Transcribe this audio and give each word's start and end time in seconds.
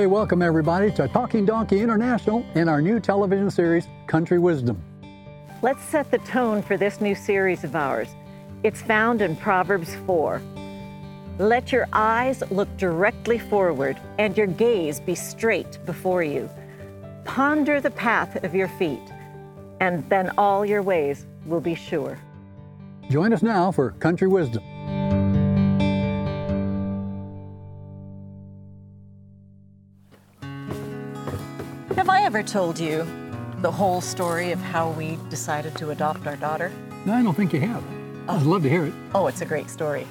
Hey, 0.00 0.06
welcome 0.06 0.40
everybody 0.40 0.90
to 0.92 1.08
Talking 1.08 1.44
Donkey 1.44 1.82
International 1.82 2.42
in 2.54 2.70
our 2.70 2.80
new 2.80 3.00
television 3.00 3.50
series, 3.50 3.86
Country 4.06 4.38
Wisdom. 4.38 4.82
Let's 5.60 5.82
set 5.84 6.10
the 6.10 6.16
tone 6.20 6.62
for 6.62 6.78
this 6.78 7.02
new 7.02 7.14
series 7.14 7.64
of 7.64 7.76
ours. 7.76 8.08
It's 8.62 8.80
found 8.80 9.20
in 9.20 9.36
Proverbs 9.36 9.94
4. 10.06 10.40
Let 11.38 11.70
your 11.70 11.86
eyes 11.92 12.42
look 12.50 12.74
directly 12.78 13.38
forward 13.38 13.98
and 14.18 14.34
your 14.38 14.46
gaze 14.46 15.00
be 15.00 15.14
straight 15.14 15.78
before 15.84 16.22
you. 16.22 16.48
Ponder 17.26 17.78
the 17.78 17.90
path 17.90 18.42
of 18.42 18.54
your 18.54 18.68
feet, 18.68 19.12
and 19.80 20.08
then 20.08 20.30
all 20.38 20.64
your 20.64 20.82
ways 20.82 21.26
will 21.44 21.60
be 21.60 21.74
sure. 21.74 22.18
Join 23.10 23.34
us 23.34 23.42
now 23.42 23.70
for 23.70 23.90
Country 23.90 24.28
Wisdom. 24.28 24.62
Ever 32.30 32.44
told 32.44 32.78
you 32.78 33.04
the 33.60 33.72
whole 33.72 34.00
story 34.00 34.52
of 34.52 34.60
how 34.60 34.88
we 34.90 35.18
decided 35.30 35.74
to 35.76 35.90
adopt 35.90 36.28
our 36.28 36.36
daughter? 36.36 36.70
No, 37.04 37.12
I 37.12 37.24
don't 37.24 37.34
think 37.34 37.52
you 37.52 37.58
have. 37.58 37.82
I'd 38.28 38.42
love 38.42 38.62
to 38.62 38.70
hear 38.70 38.86
it. 38.86 38.94
Oh, 39.16 39.26
it's 39.26 39.40
a 39.40 39.44
great 39.44 39.68
story. 39.68 40.06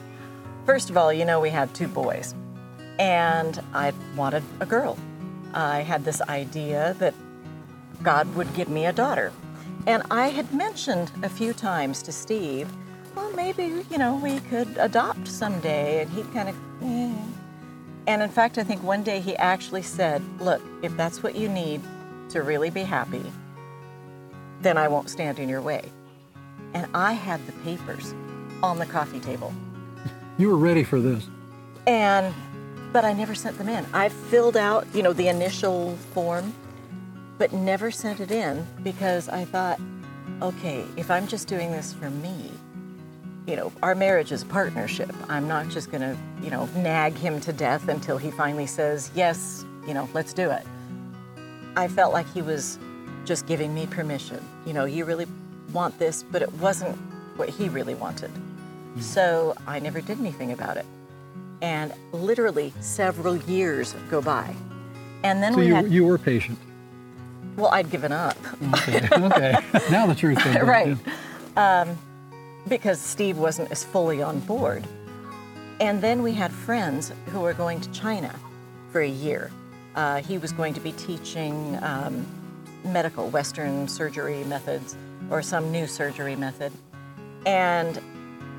First 0.65 0.89
of 0.89 0.97
all, 0.97 1.13
you 1.13 1.23
know, 1.23 1.39
we 1.39 1.49
had 1.49 1.73
two 1.73 1.87
boys, 1.87 2.35
and 2.99 3.63
I 3.73 3.93
wanted 4.17 4.43
a 4.59 4.65
girl. 4.65 4.97
I 5.53 5.79
had 5.79 6.03
this 6.03 6.21
idea 6.23 6.93
that 6.99 7.13
God 8.03 8.35
would 8.35 8.53
give 8.53 8.67
me 8.67 8.85
a 8.85 8.91
daughter. 8.91 9.31
And 9.87 10.03
I 10.11 10.27
had 10.27 10.53
mentioned 10.53 11.13
a 11.23 11.29
few 11.29 11.53
times 11.53 12.03
to 12.03 12.11
Steve, 12.11 12.69
well, 13.15 13.31
maybe, 13.31 13.85
you 13.89 13.97
know, 13.97 14.17
we 14.17 14.41
could 14.41 14.67
adopt 14.77 15.25
someday. 15.25 16.01
And 16.01 16.11
he 16.11 16.23
kind 16.33 16.49
of, 16.49 16.55
eh. 16.83 17.15
And 18.07 18.21
in 18.21 18.29
fact, 18.29 18.57
I 18.57 18.65
think 18.65 18.83
one 18.83 19.03
day 19.03 19.21
he 19.21 19.37
actually 19.37 19.83
said, 19.83 20.21
look, 20.41 20.61
if 20.81 20.97
that's 20.97 21.23
what 21.23 21.35
you 21.35 21.47
need 21.47 21.81
to 22.29 22.41
really 22.41 22.69
be 22.69 22.83
happy, 22.83 23.23
then 24.61 24.77
I 24.77 24.87
won't 24.87 25.09
stand 25.09 25.39
in 25.39 25.49
your 25.49 25.61
way. 25.61 25.91
And 26.73 26.87
I 26.93 27.13
had 27.13 27.45
the 27.47 27.53
papers 27.63 28.13
on 28.61 28.79
the 28.79 28.85
coffee 28.85 29.19
table. 29.19 29.53
You 30.37 30.49
were 30.49 30.57
ready 30.57 30.83
for 30.83 30.99
this. 30.99 31.27
And 31.87 32.33
but 32.91 33.05
I 33.05 33.13
never 33.13 33.35
sent 33.35 33.57
them 33.57 33.69
in. 33.69 33.85
I 33.93 34.09
filled 34.09 34.57
out, 34.57 34.87
you 34.93 35.03
know, 35.03 35.13
the 35.13 35.27
initial 35.27 35.95
form, 36.13 36.53
but 37.37 37.53
never 37.53 37.91
sent 37.91 38.19
it 38.19 38.31
in 38.31 38.65
because 38.83 39.29
I 39.29 39.45
thought, 39.45 39.79
okay, 40.41 40.83
if 40.97 41.11
I'm 41.11 41.27
just 41.27 41.47
doing 41.47 41.71
this 41.71 41.93
for 41.93 42.09
me, 42.09 42.51
you 43.45 43.55
know, 43.55 43.71
our 43.83 43.95
marriage 43.95 44.31
is 44.31 44.41
a 44.43 44.45
partnership. 44.45 45.13
I'm 45.27 45.47
not 45.47 45.69
just 45.69 45.91
going 45.91 46.01
to, 46.01 46.17
you 46.41 46.49
know, 46.51 46.65
nag 46.75 47.15
him 47.15 47.39
to 47.41 47.53
death 47.53 47.87
until 47.87 48.17
he 48.17 48.31
finally 48.31 48.67
says, 48.67 49.11
"Yes, 49.15 49.65
you 49.87 49.93
know, 49.93 50.07
let's 50.13 50.33
do 50.33 50.49
it." 50.49 50.65
I 51.75 51.87
felt 51.87 52.13
like 52.13 52.31
he 52.33 52.41
was 52.41 52.79
just 53.25 53.45
giving 53.47 53.73
me 53.73 53.85
permission. 53.87 54.43
You 54.65 54.73
know, 54.73 54.85
you 54.85 55.05
really 55.05 55.27
want 55.71 55.97
this, 55.99 56.23
but 56.23 56.41
it 56.41 56.51
wasn't 56.53 56.97
what 57.37 57.49
he 57.49 57.69
really 57.69 57.95
wanted. 57.95 58.31
So 58.99 59.55
I 59.67 59.79
never 59.79 60.01
did 60.01 60.19
anything 60.19 60.51
about 60.51 60.75
it. 60.77 60.85
And 61.61 61.93
literally 62.11 62.73
several 62.79 63.35
years 63.37 63.93
go 64.09 64.21
by. 64.21 64.53
And 65.23 65.41
then 65.43 65.53
So 65.53 65.59
we 65.59 65.67
you, 65.67 65.75
had, 65.75 65.91
you 65.91 66.05
were 66.05 66.17
patient. 66.17 66.57
well, 67.55 67.69
I'd 67.71 67.89
given 67.91 68.11
up. 68.11 68.37
Okay. 68.73 69.07
okay. 69.11 69.55
now 69.91 70.07
the 70.07 70.15
truth 70.15 70.43
right. 70.63 70.97
Um, 71.55 71.97
because 72.67 72.99
Steve 72.99 73.37
wasn't 73.37 73.71
as 73.71 73.83
fully 73.83 74.21
on 74.21 74.39
board. 74.41 74.83
And 75.79 76.01
then 76.01 76.23
we 76.23 76.33
had 76.33 76.51
friends 76.51 77.11
who 77.27 77.41
were 77.41 77.53
going 77.53 77.79
to 77.81 77.91
China 77.91 78.33
for 78.91 79.01
a 79.01 79.07
year. 79.07 79.51
Uh, 79.95 80.21
he 80.21 80.37
was 80.37 80.51
going 80.51 80.73
to 80.73 80.79
be 80.79 80.91
teaching 80.93 81.77
um, 81.81 82.25
medical 82.83 83.29
Western 83.29 83.87
surgery 83.87 84.43
methods 84.45 84.95
or 85.29 85.41
some 85.41 85.71
new 85.71 85.87
surgery 85.87 86.35
method. 86.35 86.71
And 87.45 87.99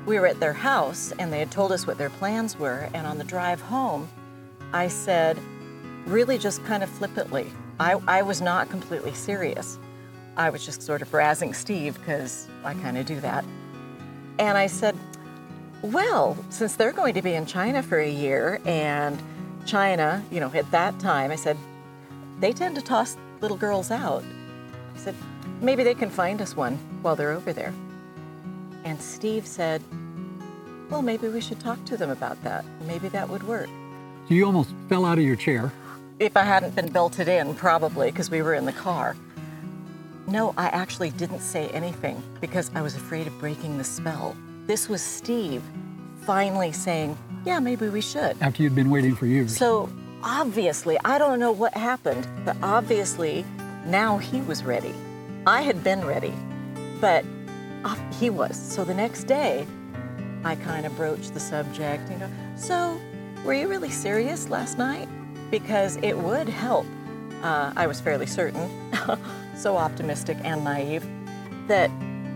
we 0.05 0.19
were 0.19 0.27
at 0.27 0.39
their 0.39 0.53
house 0.53 1.13
and 1.19 1.31
they 1.31 1.39
had 1.39 1.51
told 1.51 1.71
us 1.71 1.85
what 1.87 1.97
their 1.97 2.09
plans 2.09 2.57
were. 2.57 2.89
And 2.93 3.05
on 3.07 3.17
the 3.17 3.23
drive 3.23 3.61
home, 3.61 4.09
I 4.73 4.87
said, 4.87 5.37
really 6.05 6.37
just 6.37 6.63
kind 6.65 6.83
of 6.83 6.89
flippantly, 6.89 7.51
I, 7.79 7.93
I 8.07 8.21
was 8.21 8.41
not 8.41 8.69
completely 8.69 9.13
serious. 9.13 9.79
I 10.37 10.49
was 10.49 10.65
just 10.65 10.81
sort 10.81 11.01
of 11.01 11.11
razzing 11.11 11.55
Steve 11.55 11.97
because 11.99 12.47
I 12.63 12.73
kind 12.75 12.97
of 12.97 13.05
do 13.05 13.19
that. 13.21 13.43
And 14.39 14.57
I 14.57 14.67
said, 14.67 14.97
well, 15.81 16.37
since 16.49 16.75
they're 16.75 16.91
going 16.91 17.13
to 17.15 17.21
be 17.21 17.33
in 17.33 17.45
China 17.45 17.83
for 17.83 17.99
a 17.99 18.09
year 18.09 18.61
and 18.65 19.21
China, 19.65 20.23
you 20.31 20.39
know, 20.39 20.51
at 20.53 20.69
that 20.71 20.99
time, 20.99 21.31
I 21.31 21.35
said, 21.35 21.57
they 22.39 22.53
tend 22.53 22.75
to 22.75 22.81
toss 22.81 23.17
little 23.39 23.57
girls 23.57 23.91
out. 23.91 24.23
I 24.95 24.97
said, 24.97 25.15
maybe 25.61 25.83
they 25.83 25.93
can 25.93 26.09
find 26.09 26.41
us 26.41 26.55
one 26.55 26.77
while 27.01 27.15
they're 27.15 27.31
over 27.31 27.53
there. 27.53 27.73
And 28.83 29.01
Steve 29.01 29.45
said, 29.45 29.81
well, 30.89 31.01
maybe 31.01 31.27
we 31.29 31.39
should 31.39 31.59
talk 31.59 31.83
to 31.85 31.97
them 31.97 32.09
about 32.09 32.41
that. 32.43 32.65
Maybe 32.85 33.07
that 33.09 33.29
would 33.29 33.43
work. 33.43 33.69
So 34.27 34.33
you 34.33 34.45
almost 34.45 34.71
fell 34.89 35.05
out 35.05 35.17
of 35.17 35.23
your 35.23 35.35
chair. 35.35 35.71
If 36.19 36.35
I 36.35 36.43
hadn't 36.43 36.75
been 36.75 36.91
belted 36.91 37.27
in, 37.27 37.55
probably, 37.55 38.11
because 38.11 38.29
we 38.29 38.41
were 38.41 38.53
in 38.53 38.65
the 38.65 38.73
car. 38.73 39.15
No, 40.27 40.53
I 40.57 40.67
actually 40.67 41.09
didn't 41.11 41.39
say 41.41 41.67
anything 41.69 42.21
because 42.39 42.69
I 42.75 42.81
was 42.81 42.95
afraid 42.95 43.27
of 43.27 43.37
breaking 43.39 43.77
the 43.77 43.83
spell. 43.83 44.35
This 44.67 44.87
was 44.87 45.01
Steve 45.01 45.63
finally 46.25 46.71
saying, 46.71 47.17
yeah, 47.45 47.59
maybe 47.59 47.89
we 47.89 48.01
should. 48.01 48.37
after 48.41 48.63
you'd 48.63 48.75
been 48.75 48.89
waiting 48.89 49.15
for 49.15 49.25
years. 49.25 49.55
So 49.57 49.89
obviously, 50.23 50.97
I 51.03 51.17
don't 51.17 51.39
know 51.39 51.51
what 51.51 51.73
happened, 51.73 52.27
but 52.45 52.55
obviously 52.61 53.45
now 53.85 54.17
he 54.17 54.41
was 54.41 54.63
ready. 54.63 54.93
I 55.47 55.61
had 55.61 55.83
been 55.83 56.05
ready, 56.05 56.33
but 56.99 57.25
uh, 57.83 57.95
he 58.19 58.29
was. 58.29 58.55
So 58.55 58.83
the 58.83 58.93
next 58.93 59.23
day, 59.23 59.65
I 60.43 60.55
kind 60.55 60.85
of 60.85 60.95
broached 60.95 61.33
the 61.33 61.39
subject 61.39 62.09
and 62.09 62.19
go, 62.19 62.29
So, 62.55 62.99
were 63.43 63.53
you 63.53 63.67
really 63.67 63.89
serious 63.89 64.49
last 64.49 64.77
night? 64.77 65.07
Because 65.49 65.97
it 65.97 66.17
would 66.17 66.47
help. 66.47 66.85
Uh, 67.41 67.73
I 67.75 67.87
was 67.87 67.99
fairly 67.99 68.27
certain, 68.27 68.69
so 69.55 69.77
optimistic 69.77 70.37
and 70.43 70.63
naive, 70.63 71.03
that 71.67 71.89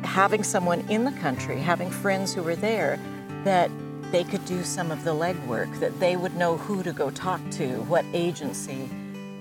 having 0.03 0.43
someone 0.43 0.79
in 0.89 1.05
the 1.05 1.11
country, 1.13 1.59
having 1.59 1.91
friends 1.91 2.33
who 2.33 2.41
were 2.41 2.55
there, 2.55 2.99
that 3.43 3.69
they 4.15 4.23
could 4.23 4.45
do 4.45 4.63
some 4.63 4.91
of 4.91 5.03
the 5.03 5.13
legwork, 5.13 5.77
that 5.81 5.99
they 5.99 6.15
would 6.15 6.33
know 6.37 6.55
who 6.55 6.81
to 6.81 6.93
go 6.93 7.11
talk 7.11 7.41
to, 7.51 7.81
what 7.81 8.05
agency. 8.13 8.89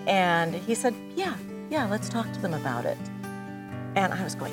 And 0.09 0.53
he 0.53 0.75
said, 0.75 0.93
Yeah, 1.15 1.37
yeah, 1.71 1.87
let's 1.87 2.09
talk 2.09 2.33
to 2.33 2.41
them 2.41 2.55
about 2.55 2.85
it. 2.85 2.99
And 3.95 4.13
I 4.13 4.25
was 4.25 4.35
going, 4.35 4.53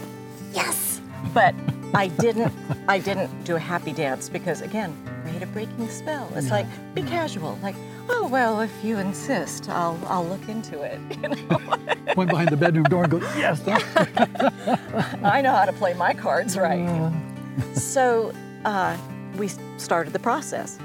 Yes! 0.54 1.02
But 1.34 1.56
I 1.96 2.10
didn't 2.10 2.54
I 2.88 3.00
didn't 3.00 3.32
do 3.46 3.56
a 3.56 3.60
happy 3.60 3.94
dance 3.94 4.30
because 4.30 4.62
again, 4.62 4.96
afraid 5.26 5.42
of 5.42 5.54
breaking 5.54 5.88
the 5.88 5.92
spell. 5.92 6.32
It's 6.36 6.52
like, 6.52 6.68
be 6.94 7.02
casual, 7.02 7.58
like, 7.64 7.76
oh 8.08 8.28
well, 8.28 8.62
if 8.62 8.72
you 8.84 9.00
insist, 9.00 9.70
I'll 9.70 10.00
I'll 10.06 10.26
look 10.26 10.48
into 10.48 10.84
it. 10.84 11.00
You 11.24 11.30
know? 11.30 11.60
Went 12.16 12.30
behind 12.30 12.50
the 12.50 12.58
bedroom 12.58 12.84
door 12.84 13.06
and 13.06 13.12
go, 13.12 13.20
yes. 13.38 13.60
I 15.24 15.42
know 15.42 15.52
how 15.52 15.66
to 15.66 15.74
play 15.74 15.96
my 15.96 16.14
cards 16.14 16.58
right. 16.58 17.12
so 17.74 18.32
uh, 18.66 18.96
we 19.38 19.50
started 19.78 20.14
the 20.14 20.20
process. 20.20 20.78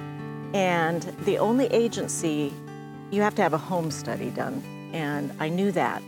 And 0.55 1.03
the 1.25 1.39
only 1.39 1.67
agency, 1.67 2.53
you 3.11 3.23
have 3.23 3.35
to 3.37 3.43
have 3.43 3.53
a 3.53 3.59
home 3.59 3.91
study 3.91 4.31
done. 4.31 4.63
And 4.93 5.33
I 5.39 5.49
knew 5.49 5.73
that. 5.73 6.03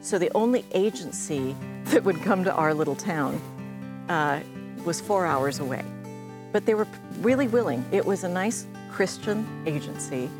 So 0.00 0.18
the 0.18 0.30
only 0.34 0.64
agency 0.72 1.56
that 1.86 2.04
would 2.04 2.20
come 2.22 2.44
to 2.44 2.54
our 2.54 2.74
little 2.74 2.96
town 2.96 3.40
uh, 4.08 4.40
was 4.84 5.00
four 5.00 5.26
hours 5.26 5.58
away. 5.58 5.84
But 6.52 6.66
they 6.66 6.74
were 6.74 6.86
really 7.20 7.48
willing. 7.48 7.84
It 7.90 8.04
was 8.04 8.24
a 8.24 8.28
nice 8.28 8.66
Christian 8.92 9.46
agency, 9.66 10.30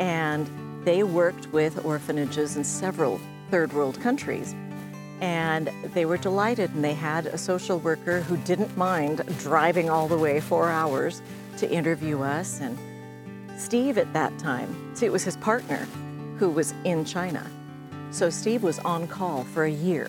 and 0.00 0.48
they 0.84 1.02
worked 1.02 1.46
with 1.52 1.84
orphanages 1.84 2.56
in 2.56 2.64
several 2.64 3.20
third 3.50 3.72
world 3.72 4.00
countries. 4.00 4.54
And 5.20 5.70
they 5.94 6.06
were 6.06 6.16
delighted, 6.16 6.74
and 6.74 6.82
they 6.82 6.94
had 6.94 7.26
a 7.26 7.36
social 7.36 7.78
worker 7.78 8.22
who 8.22 8.36
didn't 8.38 8.76
mind 8.76 9.22
driving 9.38 9.90
all 9.90 10.08
the 10.08 10.16
way 10.16 10.40
four 10.40 10.68
hours 10.68 11.20
to 11.58 11.70
interview 11.70 12.22
us. 12.22 12.60
And 12.60 12.78
Steve, 13.60 13.98
at 13.98 14.12
that 14.14 14.38
time, 14.38 14.94
see, 14.94 15.04
it 15.06 15.12
was 15.12 15.24
his 15.24 15.36
partner 15.36 15.86
who 16.38 16.48
was 16.48 16.72
in 16.84 17.04
China. 17.04 17.46
So 18.10 18.30
Steve 18.30 18.62
was 18.62 18.78
on 18.80 19.06
call 19.06 19.44
for 19.44 19.64
a 19.64 19.70
year. 19.70 20.08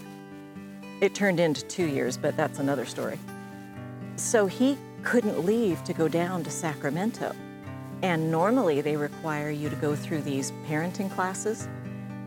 It 1.02 1.13
turned 1.13 1.40
into 1.40 1.63
two 1.66 1.86
years, 1.86 2.16
but 2.16 2.38
that's 2.38 2.60
another 2.60 2.86
story. 2.86 3.19
So 4.16 4.46
he 4.46 4.78
couldn't 5.04 5.46
leave 5.46 5.84
to 5.84 5.94
go 5.94 6.08
down 6.08 6.44
to 6.44 6.52
Sacramento. 6.52 7.36
And 8.02 8.31
normally 8.31 8.81
they 8.81 8.96
require 8.96 9.50
you 9.50 9.69
to 9.69 9.75
go 9.75 9.96
through 9.96 10.22
these 10.22 10.52
parenting 10.68 11.13
classes. 11.13 11.68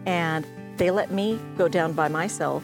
And 0.06 0.46
they 0.76 0.90
let 0.90 1.10
me 1.10 1.40
go 1.56 1.68
down 1.68 1.92
by 1.92 2.08
myself. 2.08 2.62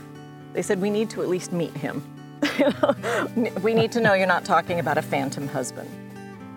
They 0.53 0.63
said, 0.63 0.81
We 0.81 0.91
need 0.91 1.11
to 1.11 1.23
at 1.23 1.29
least 1.29 1.53
meet 1.53 1.77
him. 1.77 2.03
we 3.63 3.75
need 3.75 3.93
to 3.93 4.01
know 4.01 4.15
you're 4.15 4.27
not 4.27 4.45
talking 4.45 4.81
about 4.81 4.99
a 4.99 5.03
phantom 5.03 5.49
husband. 5.49 5.91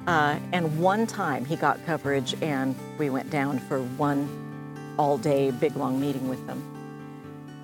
Uh, 0.07 0.37
and 0.51 0.79
one 0.79 1.07
time 1.07 1.45
he 1.45 1.55
got 1.55 1.83
coverage, 1.85 2.35
and 2.41 2.75
we 2.97 3.09
went 3.09 3.29
down 3.29 3.59
for 3.59 3.81
one 3.81 4.27
all 4.97 5.17
day, 5.17 5.51
big 5.51 5.75
long 5.75 5.99
meeting 5.99 6.27
with 6.27 6.45
them. 6.47 6.61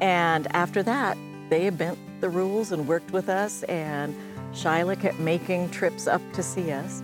And 0.02 0.48
after 0.56 0.82
that, 0.84 1.18
they 1.50 1.70
bent 1.70 1.98
the 2.22 2.30
rules 2.30 2.72
and 2.72 2.88
worked 2.88 3.12
with 3.12 3.28
us, 3.30 3.64
and 3.64 4.16
Shyla 4.54 5.00
kept 5.00 5.20
making 5.20 5.70
trips 5.72 6.08
up 6.08 6.22
to 6.34 6.44
see 6.44 6.72
us. 6.72 7.04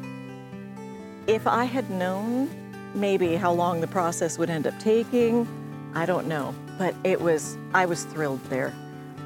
If 1.28 1.48
I 1.48 1.66
had 1.66 1.89
known 1.89 2.50
maybe 2.94 3.36
how 3.36 3.51
long 3.51 3.81
the 3.81 3.88
process 3.88 4.38
would 4.38 4.50
end 4.50 4.68
up 4.68 4.80
taking, 4.80 5.48
I 5.94 6.06
don't 6.06 6.28
know. 6.28 6.56
But 6.78 6.95
it 7.04 7.19
was, 7.19 7.57
I 7.74 7.86
was 7.86 8.04
thrilled 8.06 8.44
there 8.45 8.74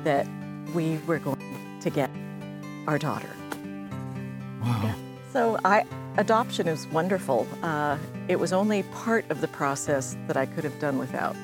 that 0.04 0.28
we 0.74 0.98
were 1.08 1.20
going 1.20 1.80
to 1.82 1.90
get 1.90 2.10
our 2.88 2.98
daughter. 2.98 3.30
Wow. 4.62 4.94
So 5.32 5.60
I, 5.64 5.86
adoption 6.18 6.68
is 6.68 6.88
wonderful. 6.88 7.48
Uh, 7.62 7.98
it 8.28 8.40
was 8.40 8.52
only 8.52 8.84
part 8.84 9.30
of 9.30 9.42
the 9.42 9.48
process 9.48 10.18
that 10.28 10.38
I 10.38 10.46
could 10.46 10.64
have 10.64 10.80
done 10.80 10.98
without. 10.98 11.36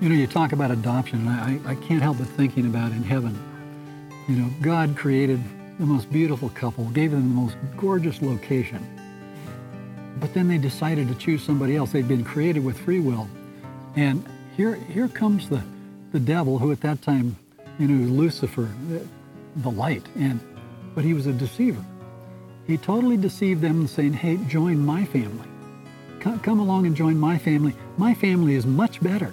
You 0.00 0.08
know, 0.08 0.14
you 0.14 0.26
talk 0.26 0.52
about 0.52 0.70
adoption, 0.70 1.26
and 1.26 1.30
I, 1.66 1.72
I 1.72 1.74
can't 1.74 2.02
help 2.02 2.18
but 2.18 2.28
thinking 2.28 2.66
about 2.66 2.92
in 2.92 3.02
heaven. 3.02 3.38
You 4.28 4.36
know, 4.36 4.50
God 4.62 4.96
created 4.96 5.42
the 5.78 5.86
most 5.86 6.10
beautiful 6.12 6.50
couple, 6.50 6.84
gave 6.90 7.10
them 7.10 7.22
the 7.22 7.34
most 7.34 7.56
gorgeous 7.76 8.20
location. 8.22 8.86
But 10.20 10.34
then 10.34 10.48
they 10.48 10.58
decided 10.58 11.08
to 11.08 11.14
choose 11.14 11.42
somebody 11.42 11.76
else. 11.76 11.92
They'd 11.92 12.08
been 12.08 12.24
created 12.24 12.64
with 12.64 12.78
free 12.78 13.00
will. 13.00 13.28
And 13.96 14.26
here, 14.56 14.74
here 14.74 15.08
comes 15.08 15.48
the, 15.48 15.62
the 16.12 16.20
devil, 16.20 16.58
who 16.58 16.72
at 16.72 16.80
that 16.80 17.02
time, 17.02 17.36
you 17.78 17.86
know, 17.86 18.10
Lucifer, 18.10 18.68
the, 19.56 19.70
light, 19.70 20.04
and 20.16 20.40
but 20.94 21.04
he 21.04 21.14
was 21.14 21.26
a 21.26 21.32
deceiver. 21.32 21.84
He 22.66 22.76
totally 22.76 23.16
deceived 23.16 23.60
them, 23.60 23.86
saying, 23.86 24.14
"Hey, 24.14 24.36
join 24.48 24.84
my 24.84 25.04
family. 25.04 25.48
Come, 26.20 26.40
come 26.40 26.58
along 26.58 26.86
and 26.86 26.96
join 26.96 27.18
my 27.18 27.38
family. 27.38 27.74
My 27.96 28.14
family 28.14 28.54
is 28.54 28.66
much 28.66 29.00
better." 29.00 29.32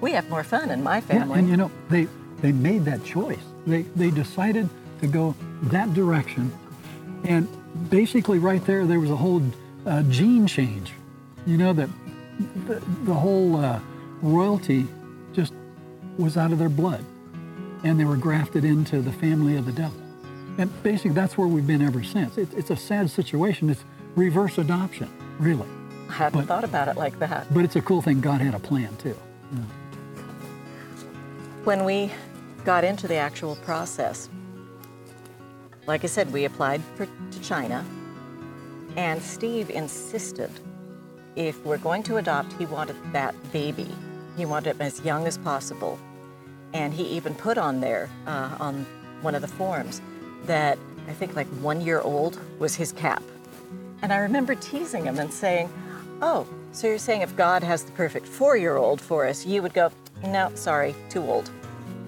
We 0.00 0.12
have 0.12 0.28
more 0.28 0.44
fun 0.44 0.70
in 0.70 0.82
my 0.82 1.00
family." 1.00 1.34
Yeah, 1.34 1.38
and 1.38 1.48
you 1.48 1.56
know, 1.56 1.70
they 1.88 2.08
they 2.40 2.52
made 2.52 2.84
that 2.86 3.04
choice. 3.04 3.44
They 3.66 3.82
they 3.96 4.10
decided 4.10 4.68
to 5.00 5.06
go 5.06 5.34
that 5.64 5.92
direction, 5.94 6.52
and 7.24 7.48
basically 7.90 8.38
right 8.38 8.64
there, 8.64 8.86
there 8.86 9.00
was 9.00 9.10
a 9.10 9.16
whole 9.16 9.42
uh, 9.86 10.02
gene 10.04 10.46
change. 10.46 10.92
You 11.46 11.58
know 11.58 11.72
that 11.72 11.88
the, 12.66 12.82
the 13.04 13.14
whole 13.14 13.56
uh, 13.56 13.80
royalty 14.22 14.86
just 15.32 15.52
was 16.18 16.36
out 16.36 16.52
of 16.52 16.58
their 16.58 16.68
blood, 16.68 17.04
and 17.84 18.00
they 18.00 18.04
were 18.04 18.16
grafted 18.16 18.64
into 18.64 19.00
the 19.00 19.12
family 19.12 19.56
of 19.56 19.66
the 19.66 19.72
devil. 19.72 19.96
And 20.58 20.82
basically, 20.82 21.12
that's 21.12 21.36
where 21.36 21.46
we've 21.46 21.66
been 21.66 21.82
ever 21.82 22.02
since. 22.02 22.38
It, 22.38 22.52
it's 22.54 22.70
a 22.70 22.76
sad 22.76 23.10
situation. 23.10 23.70
It's 23.70 23.84
reverse 24.16 24.58
adoption, 24.58 25.10
really. 25.38 25.68
I 26.08 26.12
hadn't 26.12 26.40
but- 26.40 26.48
thought 26.48 26.64
about 26.64 26.88
it 26.88 26.96
like 26.96 27.18
that. 27.18 27.52
But 27.52 27.64
it's 27.64 27.76
a 27.76 27.82
cool 27.82 28.02
thing. 28.02 28.20
God 28.20 28.40
had 28.40 28.54
a 28.54 28.58
plan 28.58 28.96
too. 28.96 29.16
When 31.64 31.84
we 31.84 32.10
got 32.64 32.84
into 32.84 33.06
the 33.08 33.16
actual 33.16 33.56
process, 33.56 34.28
like 35.86 36.04
I 36.04 36.06
said, 36.06 36.32
we 36.32 36.44
applied 36.44 36.82
for, 36.94 37.06
to 37.06 37.40
China, 37.40 37.84
and 38.96 39.20
Steve 39.20 39.70
insisted 39.70 40.50
if 41.36 41.64
we're 41.64 41.78
going 41.78 42.02
to 42.04 42.16
adopt, 42.16 42.52
he 42.54 42.66
wanted 42.66 42.96
that 43.12 43.34
baby. 43.52 43.88
He 44.36 44.46
wanted 44.46 44.76
it 44.76 44.80
as 44.80 45.00
young 45.04 45.26
as 45.26 45.36
possible. 45.36 45.98
And 46.74 46.92
he 46.92 47.04
even 47.04 47.34
put 47.34 47.56
on 47.56 47.80
there, 47.80 48.10
uh, 48.26 48.56
on 48.60 48.84
one 49.22 49.34
of 49.34 49.40
the 49.40 49.48
forms, 49.48 50.02
that 50.44 50.76
I 51.08 51.12
think 51.12 51.36
like 51.36 51.46
one 51.62 51.80
year 51.80 52.00
old 52.00 52.38
was 52.58 52.74
his 52.74 52.92
cap. 52.92 53.22
And 54.02 54.12
I 54.12 54.18
remember 54.18 54.54
teasing 54.54 55.04
him 55.04 55.18
and 55.18 55.32
saying, 55.32 55.72
Oh, 56.20 56.46
so 56.72 56.88
you're 56.88 56.98
saying 56.98 57.22
if 57.22 57.34
God 57.36 57.62
has 57.62 57.84
the 57.84 57.92
perfect 57.92 58.26
four 58.26 58.56
year 58.56 58.76
old 58.76 59.00
for 59.00 59.26
us, 59.26 59.46
you 59.46 59.62
would 59.62 59.72
go, 59.72 59.90
No, 60.24 60.50
sorry, 60.54 60.94
too 61.08 61.22
old. 61.22 61.50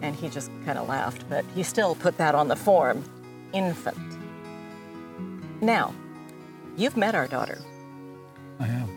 And 0.02 0.14
he 0.14 0.28
just 0.28 0.50
kind 0.64 0.78
of 0.78 0.88
laughed, 0.88 1.24
but 1.28 1.44
he 1.54 1.62
still 1.62 1.94
put 1.94 2.18
that 2.18 2.34
on 2.34 2.48
the 2.48 2.56
form 2.56 3.04
infant. 3.52 3.96
Now, 5.62 5.94
you've 6.76 6.96
met 6.96 7.14
our 7.14 7.26
daughter. 7.26 7.58
I 8.58 8.64
have. 8.64 8.90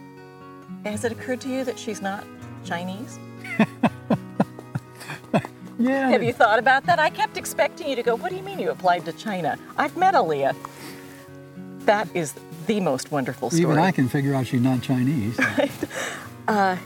Has 0.85 1.05
it 1.05 1.11
occurred 1.11 1.41
to 1.41 1.49
you 1.49 1.63
that 1.63 1.77
she's 1.77 2.01
not 2.01 2.25
Chinese? 2.65 3.19
Yeah. 5.79 6.09
Have 6.09 6.21
you 6.21 6.33
thought 6.33 6.59
about 6.59 6.85
that? 6.85 6.99
I 6.99 7.09
kept 7.09 7.37
expecting 7.37 7.87
you 7.89 7.95
to 7.95 8.03
go, 8.03 8.15
What 8.15 8.29
do 8.29 8.35
you 8.35 8.43
mean 8.43 8.59
you 8.59 8.69
applied 8.69 9.05
to 9.05 9.13
China? 9.13 9.57
I've 9.77 9.95
met 9.95 10.13
Alia. 10.13 10.53
That 11.85 12.07
is 12.13 12.35
the 12.67 12.81
most 12.81 13.11
wonderful 13.11 13.49
story. 13.49 13.63
Even 13.63 13.79
I 13.79 13.91
can 13.91 14.09
figure 14.09 14.35
out 14.35 14.45
she's 14.45 14.61
not 14.61 14.81
Chinese. 14.81 15.39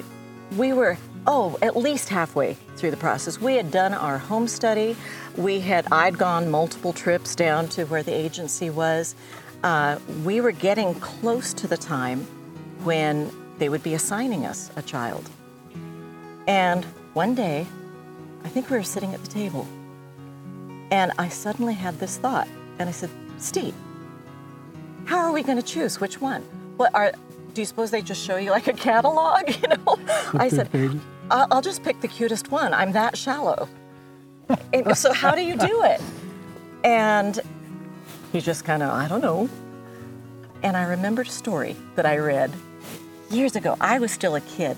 we 0.57 0.71
were 0.71 0.97
oh 1.25 1.57
at 1.61 1.75
least 1.75 2.09
halfway 2.09 2.53
through 2.75 2.91
the 2.91 2.97
process 2.97 3.39
we 3.39 3.55
had 3.55 3.71
done 3.71 3.93
our 3.93 4.17
home 4.17 4.47
study 4.47 4.95
we 5.37 5.59
had 5.59 5.87
i'd 5.91 6.17
gone 6.17 6.49
multiple 6.51 6.93
trips 6.93 7.33
down 7.33 7.67
to 7.67 7.85
where 7.85 8.03
the 8.03 8.13
agency 8.13 8.69
was 8.69 9.15
uh, 9.63 9.97
we 10.25 10.41
were 10.41 10.51
getting 10.51 10.93
close 10.95 11.53
to 11.53 11.67
the 11.67 11.77
time 11.77 12.19
when 12.83 13.31
they 13.57 13.69
would 13.69 13.81
be 13.81 13.93
assigning 13.93 14.45
us 14.45 14.69
a 14.75 14.81
child 14.81 15.29
and 16.47 16.85
one 17.13 17.33
day 17.33 17.65
i 18.43 18.49
think 18.49 18.69
we 18.69 18.77
were 18.77 18.83
sitting 18.83 19.13
at 19.13 19.21
the 19.21 19.29
table. 19.29 19.67
And 20.91 21.11
i 21.17 21.27
suddenly 21.29 21.73
had 21.73 21.99
this 21.99 22.17
thought 22.17 22.47
and 22.79 22.87
i 22.87 22.91
said 22.91 23.09
steve 23.37 23.73
how 25.05 25.17
are 25.17 25.31
we 25.31 25.43
going 25.43 25.57
to 25.57 25.63
choose 25.63 25.99
which 25.99 26.21
one? 26.21 26.41
What 26.77 26.93
are 26.95 27.11
do 27.53 27.61
you 27.61 27.65
suppose 27.65 27.91
they 27.91 28.01
just 28.01 28.23
show 28.23 28.37
you 28.37 28.49
like 28.49 28.67
a 28.67 28.73
catalog 28.73 29.47
you 29.61 29.67
know? 29.67 29.99
I 30.33 30.49
said? 30.49 30.69
I'll, 31.29 31.47
I'll 31.51 31.61
just 31.61 31.83
pick 31.83 32.01
the 32.01 32.07
cutest 32.07 32.49
one. 32.49 32.73
I'm 32.73 32.93
that 32.93 33.17
shallow. 33.17 33.69
And 34.73 34.97
so 34.97 35.13
how 35.13 35.35
do 35.35 35.41
you 35.41 35.55
do 35.55 35.83
it? 35.83 36.01
And 36.83 37.39
he 38.31 38.41
just 38.41 38.65
kind 38.65 38.81
of 38.81 38.89
i 38.89 39.07
don't 39.07 39.21
know. 39.21 39.49
And 40.63 40.77
i 40.77 40.83
remembered 40.83 41.27
a 41.27 41.31
story 41.31 41.75
that 41.95 42.05
i 42.05 42.17
read 42.17 42.51
years 43.29 43.55
ago. 43.55 43.75
I 43.81 43.99
was 43.99 44.11
still 44.11 44.35
a 44.35 44.41
kid 44.41 44.77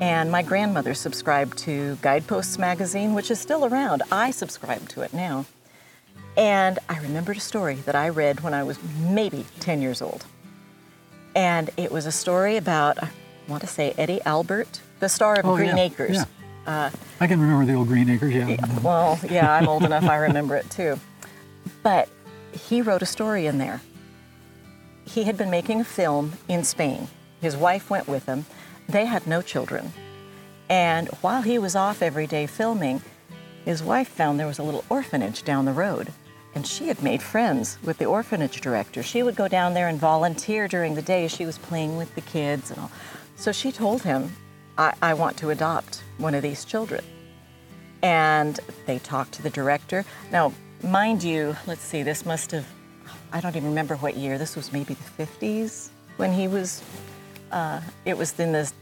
and 0.00 0.30
my 0.30 0.42
grandmother 0.42 0.92
subscribed 0.94 1.56
to 1.58 1.96
guideposts 2.02 2.58
magazine 2.58 3.14
which 3.14 3.30
is 3.30 3.38
still 3.38 3.64
around 3.64 4.02
i 4.10 4.30
subscribe 4.30 4.88
to 4.88 5.02
it 5.02 5.12
now 5.14 5.44
and 6.36 6.80
I 6.88 6.98
remembered 7.00 7.36
a 7.36 7.40
story 7.40 7.76
that 7.86 7.94
I 7.94 8.08
read 8.08 8.40
when 8.40 8.54
I 8.54 8.64
was 8.64 8.76
maybe 9.08 9.46
10 9.60 9.80
years 9.80 10.02
old. 10.02 10.26
And 11.36 11.70
it 11.76 11.92
was 11.92 12.06
a 12.06 12.10
story 12.10 12.56
about, 12.56 13.00
I 13.00 13.08
want 13.46 13.60
to 13.60 13.68
say, 13.68 13.94
Eddie 13.96 14.20
Albert, 14.22 14.80
the 14.98 15.08
star 15.08 15.36
of 15.38 15.46
Oh, 15.46 15.54
Green 15.54 15.76
yeah, 15.76 15.84
Acres. 15.84 16.16
yeah. 16.66 16.90
I 17.20 17.26
can 17.28 17.40
remember 17.40 17.64
the 17.64 17.74
old 17.78 17.86
Green 17.86 18.10
Acres. 18.10 18.34
Yeah. 18.34 18.56
Well, 18.82 19.20
yeah, 19.30 19.52
I'm 19.52 19.68
old 19.68 19.84
enough, 19.84 20.02
I 20.08 20.16
remember 20.16 20.56
it 20.56 20.68
too. 20.70 20.98
But 21.84 22.08
he 22.50 22.82
wrote 22.82 23.02
a 23.02 23.06
story 23.06 23.46
in 23.46 23.58
there. 23.58 23.80
He 25.04 25.22
had 25.22 25.36
been 25.38 25.50
making 25.50 25.80
a 25.82 25.84
film 25.84 26.32
in 26.48 26.64
Spain. 26.64 27.06
His 27.40 27.56
wife 27.56 27.90
went 27.90 28.08
with 28.08 28.26
him. 28.26 28.44
They 28.88 29.06
had 29.06 29.26
no 29.26 29.42
children. 29.42 29.92
And 30.68 31.08
while 31.20 31.42
he 31.42 31.58
was 31.58 31.76
off 31.76 32.02
every 32.02 32.26
day 32.26 32.46
filming, 32.46 33.02
his 33.64 33.82
wife 33.82 34.08
found 34.08 34.38
there 34.38 34.46
was 34.46 34.58
a 34.58 34.62
little 34.62 34.84
orphanage 34.88 35.42
down 35.42 35.64
the 35.64 35.72
road. 35.72 36.12
And 36.54 36.66
she 36.66 36.88
had 36.88 37.02
made 37.02 37.22
friends 37.22 37.78
with 37.82 37.98
the 37.98 38.04
orphanage 38.04 38.60
director. 38.60 39.02
She 39.02 39.22
would 39.22 39.34
go 39.34 39.48
down 39.48 39.74
there 39.74 39.88
and 39.88 39.98
volunteer 39.98 40.68
during 40.68 40.94
the 40.94 41.02
day. 41.02 41.26
She 41.28 41.46
was 41.46 41.58
playing 41.58 41.96
with 41.96 42.14
the 42.14 42.20
kids 42.20 42.70
and 42.70 42.78
all. 42.78 42.92
So 43.36 43.50
she 43.50 43.72
told 43.72 44.02
him, 44.02 44.32
I, 44.78 44.94
I 45.02 45.14
want 45.14 45.36
to 45.38 45.50
adopt 45.50 46.04
one 46.18 46.34
of 46.34 46.42
these 46.42 46.64
children 46.64 47.04
and 48.04 48.60
they 48.84 48.98
talked 48.98 49.32
to 49.32 49.42
the 49.42 49.48
director. 49.48 50.04
Now, 50.30 50.52
mind 50.82 51.24
you, 51.24 51.56
let's 51.66 51.80
see, 51.80 52.02
this 52.02 52.26
must 52.26 52.50
have, 52.50 52.66
I 53.32 53.40
don't 53.40 53.56
even 53.56 53.70
remember 53.70 53.96
what 53.96 54.14
year, 54.14 54.36
this 54.36 54.54
was 54.54 54.72
maybe 54.74 54.94
the 54.94 55.24
50s 55.24 55.88
when 56.18 56.30
he 56.30 56.46
was, 56.46 56.82
uh, 57.54 57.80
it 58.04 58.18
was 58.18 58.38
in 58.40 58.52
this, 58.52 58.74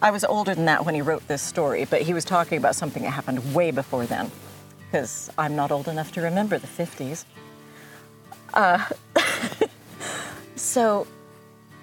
I 0.00 0.12
was 0.12 0.24
older 0.24 0.54
than 0.54 0.66
that 0.66 0.86
when 0.86 0.94
he 0.94 1.02
wrote 1.02 1.26
this 1.26 1.42
story, 1.42 1.84
but 1.84 2.02
he 2.02 2.14
was 2.14 2.24
talking 2.24 2.56
about 2.56 2.76
something 2.76 3.02
that 3.02 3.10
happened 3.10 3.52
way 3.52 3.72
before 3.72 4.06
then, 4.06 4.30
because 4.78 5.28
I'm 5.36 5.56
not 5.56 5.72
old 5.72 5.88
enough 5.88 6.12
to 6.12 6.22
remember 6.22 6.56
the 6.56 6.68
50s. 6.68 7.24
Uh, 8.54 8.86
so 10.56 11.06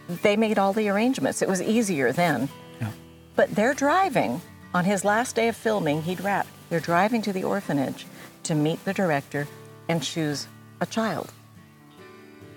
they 0.07 0.37
made 0.37 0.57
all 0.57 0.71
the 0.71 0.87
arrangements. 0.87 1.41
It 1.41 1.49
was 1.49 1.61
easier 1.61 2.13
then. 2.13 2.47
Yeah. 2.79 2.91
But 3.35 3.53
they're 3.53 3.73
driving 3.73 4.41
on 4.73 4.85
his 4.85 5.03
last 5.03 5.35
day 5.35 5.49
of 5.49 5.57
filming, 5.57 6.03
he'd 6.03 6.21
wrapped. 6.21 6.49
They're 6.69 6.79
driving 6.79 7.21
to 7.23 7.33
the 7.33 7.43
orphanage 7.43 8.05
to 8.43 8.55
meet 8.55 8.83
the 8.85 8.93
director 8.93 9.45
and 9.89 10.01
choose 10.01 10.47
a 10.79 10.85
child. 10.85 11.33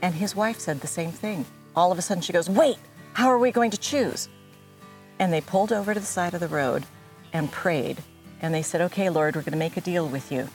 And 0.02 0.14
his 0.14 0.36
wife 0.36 0.60
said 0.60 0.80
the 0.80 0.86
same 0.86 1.10
thing. 1.10 1.44
All 1.74 1.90
of 1.90 1.98
a 1.98 2.02
sudden, 2.02 2.22
she 2.22 2.32
goes, 2.32 2.48
Wait, 2.48 2.76
how 3.14 3.28
are 3.28 3.38
we 3.38 3.52
going 3.52 3.70
to 3.70 3.78
choose? 3.78 4.28
And 5.18 5.32
they 5.32 5.40
pulled 5.40 5.72
over 5.72 5.94
to 5.94 6.00
the 6.00 6.06
side 6.06 6.34
of 6.34 6.40
the 6.40 6.48
road 6.48 6.84
and 7.32 7.50
prayed. 7.50 8.02
And 8.42 8.52
they 8.52 8.62
said, 8.62 8.80
Okay, 8.82 9.08
Lord, 9.08 9.36
we're 9.36 9.42
going 9.42 9.52
to 9.52 9.58
make 9.58 9.76
a 9.76 9.80
deal 9.80 10.06
with 10.06 10.30
you. 10.30 10.48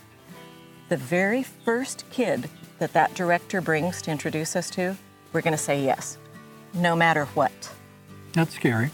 The 0.89 0.97
very 0.97 1.41
first 1.41 2.03
kid 2.11 2.49
that 2.79 2.93
that 2.93 3.15
director 3.15 3.61
brings 3.61 4.01
to 4.03 4.11
introduce 4.11 4.55
us 4.55 4.69
to, 4.71 4.97
we're 5.31 5.41
going 5.41 5.53
to 5.53 5.57
say 5.57 5.83
yes, 5.83 6.17
no 6.73 6.95
matter 6.95 7.25
what. 7.27 7.71
That's 8.33 8.55
scary. 8.55 8.91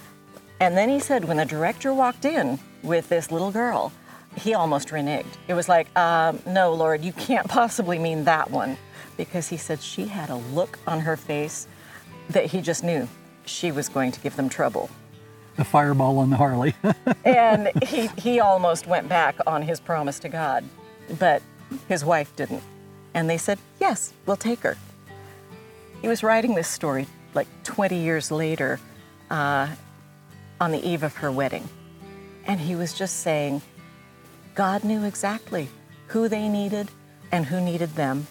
And 0.60 0.78
then 0.78 0.90
he 0.90 1.00
said 1.00 1.26
when 1.26 1.38
the 1.38 1.46
director 1.46 1.94
walked 1.94 2.26
in 2.26 2.60
with 2.84 3.10
this 3.10 3.32
little 3.32 3.52
girl, 3.52 3.92
he 4.38 4.54
almost 4.54 4.90
reneged. 4.90 5.26
It 5.48 5.56
was 5.56 5.68
like, 5.68 5.96
um, 5.98 6.40
no, 6.46 6.74
Lord, 6.74 7.04
you 7.04 7.14
can't 7.14 7.48
possibly 7.48 7.98
mean 7.98 8.26
that 8.26 8.52
one. 8.52 8.78
Because 9.18 9.48
he 9.48 9.58
said 9.58 9.82
she 9.82 10.06
had 10.06 10.30
a 10.30 10.36
look 10.36 10.78
on 10.86 11.00
her 11.00 11.18
face 11.18 11.68
that 12.30 12.46
he 12.48 12.62
just 12.62 12.84
knew 12.84 13.08
she 13.46 13.72
was 13.72 13.90
going 13.90 14.12
to 14.12 14.20
give 14.20 14.36
them 14.36 14.50
trouble. 14.50 14.90
The 15.56 15.64
fireball 15.64 16.20
on 16.20 16.30
the 16.30 16.38
Harley. 16.38 16.76
and 17.26 17.72
he, 17.84 18.08
he 18.18 18.40
almost 18.40 18.88
went 18.88 19.08
back 19.08 19.36
on 19.48 19.62
his 19.62 19.80
promise 19.80 20.20
to 20.20 20.30
God, 20.30 20.64
but 21.20 21.42
his 21.88 22.04
wife 22.04 22.36
didn't. 22.36 22.64
And 23.14 23.30
they 23.30 23.38
said, 23.38 23.60
yes, 23.80 24.14
we'll 24.26 24.36
take 24.36 24.60
her. 24.60 24.78
He 26.02 26.08
was 26.08 26.24
writing 26.24 26.56
this 26.56 26.68
story 26.68 27.08
like 27.34 27.48
20 27.64 27.98
years 27.98 28.32
later 28.32 28.80
uh, 29.30 29.68
on 30.60 30.72
the 30.72 30.86
eve 30.88 31.04
of 31.04 31.16
her 31.16 31.32
wedding. 31.32 31.68
And 32.46 32.60
he 32.60 32.76
was 32.76 32.94
just 32.94 33.22
saying, 33.22 33.62
God 34.54 34.84
knew 34.84 35.04
exactly 35.04 35.70
who 36.08 36.28
they 36.28 36.48
needed 36.48 36.90
and 37.32 37.46
who 37.46 37.60
needed 37.60 37.90
them, 37.96 38.28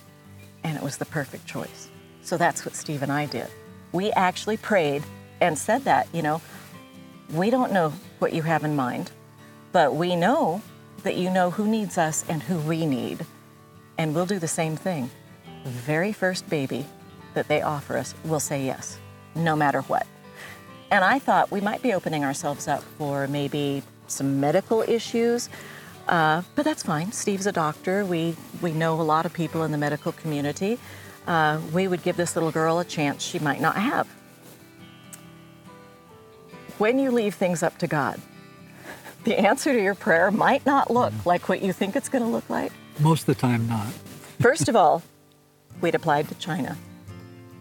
and 0.63 0.77
it 0.77 0.83
was 0.83 0.97
the 0.97 1.05
perfect 1.05 1.47
choice. 1.47 1.91
So 2.23 2.37
that's 2.37 2.65
what 2.65 2.75
Steve 2.75 3.03
and 3.03 3.13
I 3.13 3.27
did. 3.27 3.49
We 3.95 4.11
actually 4.11 4.57
prayed 4.57 5.05
and 5.41 5.57
said 5.57 5.85
that, 5.85 6.09
you 6.13 6.21
know, 6.21 6.43
we 7.33 7.49
don't 7.49 7.71
know 7.71 7.93
what 8.19 8.33
you 8.33 8.43
have 8.43 8.65
in 8.65 8.75
mind, 8.75 9.13
but 9.71 9.95
we 9.95 10.17
know 10.17 10.63
that 11.05 11.15
you 11.15 11.31
know 11.31 11.53
who 11.53 11.69
needs 11.69 11.97
us 11.97 12.25
and 12.29 12.43
who 12.43 12.59
we 12.59 12.87
need, 12.87 13.25
and 13.97 14.13
we'll 14.13 14.27
do 14.27 14.41
the 14.41 14.49
same 14.49 14.77
thing. 14.77 15.11
The 15.63 15.71
very 15.71 16.13
first 16.13 16.51
baby 16.51 16.85
that 17.35 17.47
they 17.47 17.63
offer 17.63 17.97
us, 17.97 18.17
we'll 18.25 18.41
say 18.41 18.65
yes, 18.65 18.99
no 19.37 19.55
matter 19.55 19.83
what. 19.83 20.09
And 20.91 21.05
I 21.05 21.21
thought 21.21 21.53
we 21.53 21.61
might 21.61 21.81
be 21.81 21.93
opening 21.93 22.25
ourselves 22.25 22.67
up 22.67 22.83
for 22.99 23.29
maybe 23.29 23.85
some 24.09 24.41
medical 24.41 24.83
issues, 24.83 25.49
uh, 26.09 26.43
but 26.57 26.65
that's 26.65 26.83
fine. 26.83 27.13
Steve's 27.13 27.47
a 27.47 27.53
doctor. 27.53 28.05
We, 28.05 28.35
we 28.61 28.73
know 28.73 29.01
a 29.01 29.03
lot 29.03 29.25
of 29.25 29.33
people 29.33 29.63
in 29.63 29.71
the 29.71 29.79
medical 29.79 30.11
community. 30.11 30.81
Uh, 31.27 31.61
we 31.73 31.89
would 31.89 32.03
give 32.03 32.17
this 32.17 32.37
little 32.37 32.51
girl 32.51 32.79
a 32.79 32.85
chance 32.85 33.23
she 33.23 33.39
might 33.39 33.61
not 33.61 33.77
have. 33.77 34.07
When 36.79 36.99
you 36.99 37.11
leave 37.11 37.35
things 37.35 37.63
up 37.63 37.79
to 37.79 37.87
God, 37.87 38.21
the 39.25 39.39
answer 39.39 39.73
to 39.73 39.83
your 39.83 39.95
prayer 39.95 40.31
might 40.31 40.67
not 40.67 40.91
look 40.91 41.13
mm. 41.13 41.27
like 41.27 41.49
what 41.49 41.63
you 41.63 41.73
think 41.73 41.97
it's 41.97 42.09
going 42.09 42.23
to 42.23 42.29
look 42.29 42.49
like. 42.51 42.73
Most 43.01 43.21
of 43.21 43.27
the 43.27 43.35
time, 43.37 43.67
not. 43.67 43.87
First 44.41 44.69
of 44.69 44.77
all, 44.77 45.03
we'd 45.81 45.95
applied 45.95 46.29
to 46.29 46.35
China. 46.35 46.77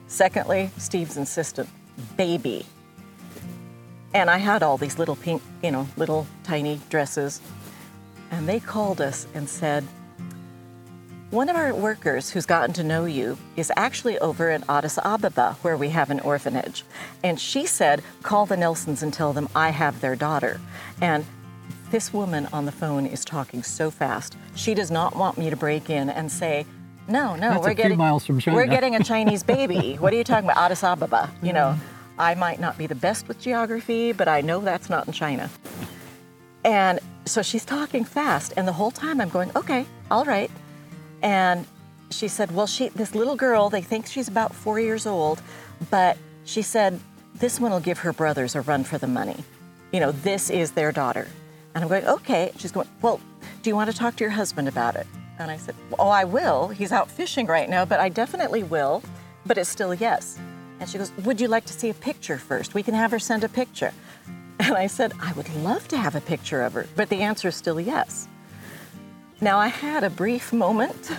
Secondly, 0.08 0.72
Steve's 0.77 1.17
insistent 1.17 1.70
baby. 2.17 2.65
And 4.13 4.29
I 4.29 4.38
had 4.38 4.62
all 4.62 4.77
these 4.77 5.00
little 5.00 5.15
pink, 5.15 5.41
you 5.63 5.72
know, 5.72 5.88
little 5.98 6.27
tiny 6.43 6.79
dresses. 6.89 7.41
And 8.29 8.48
they 8.48 8.60
called 8.60 9.01
us 9.01 9.27
and 9.34 9.50
said, 9.50 9.86
one 11.33 11.49
of 11.49 11.55
our 11.55 11.73
workers 11.73 12.29
who's 12.29 12.45
gotten 12.45 12.73
to 12.73 12.83
know 12.83 13.05
you 13.05 13.35
is 13.55 13.71
actually 13.75 14.19
over 14.19 14.51
in 14.51 14.63
Addis 14.69 14.99
Ababa, 15.03 15.57
where 15.63 15.75
we 15.75 15.89
have 15.89 16.11
an 16.11 16.19
orphanage. 16.19 16.83
And 17.23 17.39
she 17.39 17.65
said, 17.65 18.03
call 18.21 18.45
the 18.45 18.55
Nelsons 18.55 19.01
and 19.01 19.11
tell 19.11 19.33
them 19.33 19.49
I 19.55 19.71
have 19.71 19.99
their 19.99 20.15
daughter. 20.15 20.61
And 21.01 21.25
this 21.89 22.13
woman 22.13 22.47
on 22.53 22.65
the 22.65 22.71
phone 22.71 23.07
is 23.07 23.25
talking 23.25 23.63
so 23.63 23.89
fast. 23.89 24.37
She 24.53 24.75
does 24.75 24.91
not 24.91 25.15
want 25.15 25.39
me 25.39 25.49
to 25.49 25.55
break 25.55 25.89
in 25.89 26.11
and 26.11 26.31
say, 26.31 26.67
no, 27.07 27.35
no, 27.35 27.49
That's 27.49 27.65
we're 27.65 27.73
getting 27.73 27.97
miles 27.97 28.27
from 28.27 28.39
China. 28.39 28.55
We're 28.55 28.67
getting 28.67 28.95
a 28.95 29.03
Chinese 29.03 29.41
baby. 29.41 29.95
what 29.99 30.13
are 30.13 30.15
you 30.15 30.23
talking 30.23 30.47
about? 30.47 30.63
Addis 30.63 30.83
Ababa. 30.83 31.31
You 31.41 31.53
know, 31.53 31.75
mm-hmm. 31.75 32.21
I 32.21 32.35
might 32.35 32.59
not 32.59 32.77
be 32.77 32.85
the 32.85 32.93
best 32.93 33.27
with 33.27 33.39
geography, 33.39 34.11
but 34.11 34.27
I 34.27 34.41
know 34.41 34.59
that's 34.59 34.87
not 34.87 35.07
in 35.07 35.13
China. 35.13 35.49
And 36.63 36.99
so 37.25 37.41
she's 37.41 37.65
talking 37.65 38.05
fast, 38.05 38.53
and 38.55 38.67
the 38.67 38.73
whole 38.73 38.91
time 38.91 39.19
I'm 39.19 39.29
going, 39.29 39.49
okay, 39.55 39.87
all 40.11 40.25
right. 40.25 40.51
And 41.23 41.65
she 42.11 42.27
said, 42.27 42.51
well, 42.51 42.67
she 42.67 42.89
this 42.89 43.15
little 43.15 43.35
girl, 43.35 43.69
they 43.69 43.81
think 43.81 44.05
she's 44.05 44.27
about 44.27 44.53
four 44.53 44.79
years 44.79 45.07
old, 45.07 45.41
but 45.89 46.17
she 46.45 46.61
said 46.61 46.99
this 47.33 47.59
one 47.59 47.71
will 47.71 47.79
give 47.79 47.97
her 47.99 48.13
brothers 48.13 48.55
a 48.55 48.61
run 48.61 48.83
for 48.83 48.99
the 48.99 49.07
money. 49.07 49.43
You 49.91 49.99
know, 49.99 50.11
this 50.11 50.51
is 50.51 50.71
their 50.71 50.91
daughter. 50.91 51.27
And 51.73 51.83
I'm 51.83 51.89
going, 51.89 52.05
okay. 52.05 52.51
She's 52.57 52.71
going, 52.71 52.87
well, 53.01 53.19
do 53.63 53.69
you 53.69 53.75
want 53.75 53.89
to 53.89 53.97
talk 53.97 54.15
to 54.17 54.23
your 54.23 54.31
husband 54.31 54.67
about 54.67 54.95
it? 54.95 55.07
And 55.39 55.49
I 55.49 55.57
said, 55.57 55.75
Oh, 55.97 56.09
I 56.09 56.25
will. 56.25 56.67
He's 56.67 56.91
out 56.91 57.09
fishing 57.09 57.47
right 57.47 57.69
now, 57.69 57.85
but 57.85 57.99
I 57.99 58.09
definitely 58.09 58.63
will. 58.63 59.01
But 59.45 59.57
it's 59.57 59.69
still 59.69 59.93
yes. 59.93 60.39
And 60.79 60.89
she 60.89 60.97
goes, 60.97 61.11
Would 61.23 61.41
you 61.41 61.47
like 61.47 61.65
to 61.65 61.73
see 61.73 61.89
a 61.89 61.93
picture 61.93 62.37
first? 62.37 62.73
We 62.73 62.83
can 62.83 62.93
have 62.93 63.11
her 63.11 63.19
send 63.19 63.43
a 63.43 63.49
picture. 63.49 63.93
And 64.59 64.75
I 64.75 64.87
said, 64.87 65.13
I 65.19 65.33
would 65.33 65.53
love 65.55 65.87
to 65.89 65.97
have 65.97 66.15
a 66.15 66.21
picture 66.21 66.61
of 66.61 66.73
her, 66.73 66.87
but 66.95 67.09
the 67.09 67.21
answer 67.21 67.47
is 67.47 67.55
still 67.55 67.81
yes. 67.81 68.27
Now, 69.41 69.57
I 69.57 69.67
had 69.67 70.03
a 70.03 70.09
brief 70.09 70.53
moment 70.53 71.11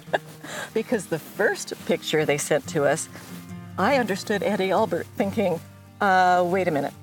because 0.74 1.06
the 1.06 1.18
first 1.18 1.72
picture 1.86 2.24
they 2.24 2.38
sent 2.38 2.66
to 2.68 2.84
us, 2.84 3.08
I 3.78 3.96
understood 3.96 4.42
Eddie 4.42 4.70
Albert 4.70 5.06
thinking, 5.16 5.60
uh, 6.00 6.44
wait 6.46 6.68
a 6.68 6.70
minute, 6.70 6.94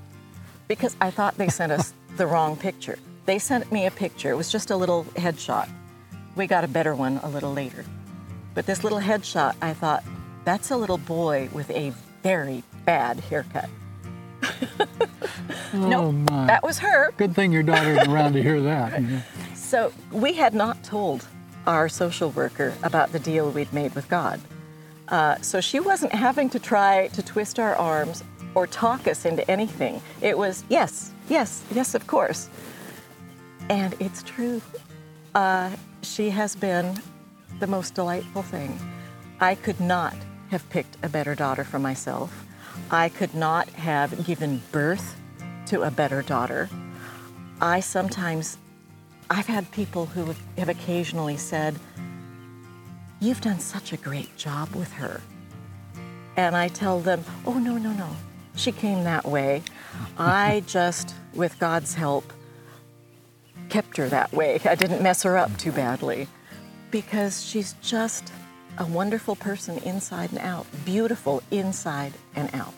because 0.68 0.96
I 1.02 1.12
thought 1.12 1.38
they 1.38 1.50
sent 1.50 1.72
us 1.72 1.94
the 2.18 2.28
wrong 2.28 2.56
picture. 2.56 3.00
They 3.26 3.40
sent 3.40 3.72
me 3.72 3.86
a 3.86 3.92
picture, 3.92 4.32
it 4.32 4.36
was 4.36 4.52
just 4.52 4.70
a 4.70 4.76
little 4.76 5.06
headshot 5.16 5.70
we 6.36 6.48
got 6.48 6.64
a 6.64 6.68
better 6.68 6.96
one 6.96 7.20
a 7.24 7.30
little 7.30 7.54
later. 7.54 7.86
But 8.54 8.66
this 8.66 8.84
little 8.84 9.00
headshot, 9.00 9.56
I 9.62 9.74
thought, 9.74 10.04
that's 10.46 10.72
a 10.72 10.78
little 10.78 10.98
boy 10.98 11.50
with 11.54 11.70
a 11.72 11.94
very 12.22 12.64
bad 12.86 13.20
haircut. 13.20 13.70
oh 14.84 14.88
nope, 15.74 16.16
that 16.48 16.64
was 16.64 16.80
her. 16.80 17.12
Good 17.18 17.34
thing 17.34 17.52
your 17.52 17.64
daughter's 17.64 18.08
around 18.08 18.34
to 18.34 18.44
hear 18.44 18.62
that. 18.62 19.02
So 19.74 19.92
we 20.12 20.34
had 20.34 20.54
not 20.54 20.84
told 20.84 21.26
our 21.66 21.90
social 21.90 22.30
worker 22.30 22.76
about 22.84 23.12
the 23.12 23.18
deal 23.18 23.50
we'd 23.50 23.74
made 23.74 23.96
with 23.96 24.08
God. 24.08 24.40
Uh, 25.08 25.42
so 25.42 25.62
she 25.62 25.80
wasn't 25.80 26.14
having 26.14 26.48
to 26.52 26.60
try 26.60 27.08
to 27.08 27.24
twist 27.24 27.58
our 27.58 27.76
arms 27.76 28.24
or 28.54 28.68
talk 28.68 29.08
us 29.08 29.26
into 29.26 29.50
anything. 29.50 30.00
It 30.22 30.38
was 30.38 30.64
yes, 30.70 31.12
yes, 31.28 31.64
yes, 31.74 31.96
of 31.96 32.06
course. 32.06 32.52
And 33.68 33.96
it's 34.00 34.22
true. 34.22 34.62
Uh, 35.34 35.72
she 36.04 36.30
has 36.30 36.56
been 36.56 37.02
the 37.60 37.66
most 37.66 37.96
delightful 37.96 38.44
thing. 38.44 38.80
I 39.40 39.56
could 39.56 39.80
not 39.80 40.16
have 40.52 40.70
picked 40.70 40.98
a 41.02 41.10
better 41.10 41.34
daughter 41.34 41.64
for 41.64 41.80
myself. 41.80 42.46
I 42.92 43.10
could 43.10 43.34
not 43.34 43.68
have 43.70 44.24
given 44.24 44.62
birth 44.72 45.16
to 45.66 45.82
a 45.82 45.90
better 45.90 46.22
daughter. 46.22 46.70
I 47.60 47.80
sometimes, 47.80 48.60
I've 49.34 49.48
had 49.48 49.72
people 49.72 50.06
who 50.06 50.36
have 50.60 50.70
occasionally 50.70 51.38
said, 51.38 51.76
You've 53.20 53.42
done 53.42 53.60
such 53.60 53.92
a 53.92 53.98
great 53.98 54.38
job 54.38 54.76
with 54.76 54.92
her. 54.94 55.22
And 56.38 56.56
I 56.56 56.68
tell 56.68 57.00
them, 57.00 57.24
Oh, 57.44 57.58
no, 57.58 57.80
no, 57.80 57.94
no. 57.94 58.16
She 58.56 58.72
came 58.72 59.04
that 59.06 59.26
way. 59.26 59.64
I 60.20 60.64
just, 60.68 61.16
with 61.34 61.58
God's 61.58 61.96
help, 61.96 62.32
kept 63.70 63.98
her 63.98 64.08
that 64.10 64.32
way. 64.34 64.62
I 64.66 64.76
didn't 64.76 65.02
mess 65.02 65.24
her 65.24 65.36
up 65.36 65.58
too 65.58 65.72
badly 65.72 66.28
because 66.92 67.44
she's 67.44 67.74
just 67.82 68.32
a 68.78 68.86
wonderful 68.86 69.36
person 69.36 69.80
inside 69.80 70.30
and 70.30 70.42
out, 70.42 70.68
beautiful 70.86 71.42
inside 71.50 72.14
and 72.36 72.54
out. 72.54 72.76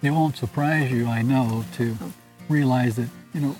It 0.00 0.12
won't 0.12 0.38
surprise 0.38 0.90
you, 0.90 1.06
I 1.06 1.20
know, 1.20 1.66
to 1.74 1.94
oh. 2.00 2.12
realize 2.48 2.96
that, 2.96 3.10
you 3.34 3.40
know, 3.40 3.56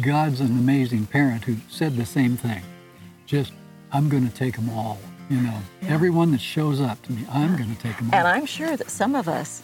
God's 0.00 0.40
an 0.40 0.46
amazing 0.58 1.06
parent 1.06 1.44
who 1.44 1.56
said 1.68 1.96
the 1.96 2.06
same 2.06 2.36
thing. 2.36 2.62
Just, 3.26 3.52
I'm 3.92 4.08
going 4.08 4.28
to 4.28 4.34
take 4.34 4.56
them 4.56 4.70
all, 4.70 4.98
you 5.28 5.40
know. 5.40 5.58
Yeah. 5.82 5.88
Everyone 5.94 6.30
that 6.32 6.40
shows 6.40 6.80
up 6.80 7.00
to 7.02 7.12
me, 7.12 7.24
I'm 7.30 7.56
going 7.56 7.74
to 7.74 7.80
take 7.80 7.96
them 7.96 8.10
all. 8.12 8.18
And 8.18 8.28
I'm 8.28 8.46
sure 8.46 8.76
that 8.76 8.88
some 8.90 9.14
of 9.14 9.28
us 9.28 9.62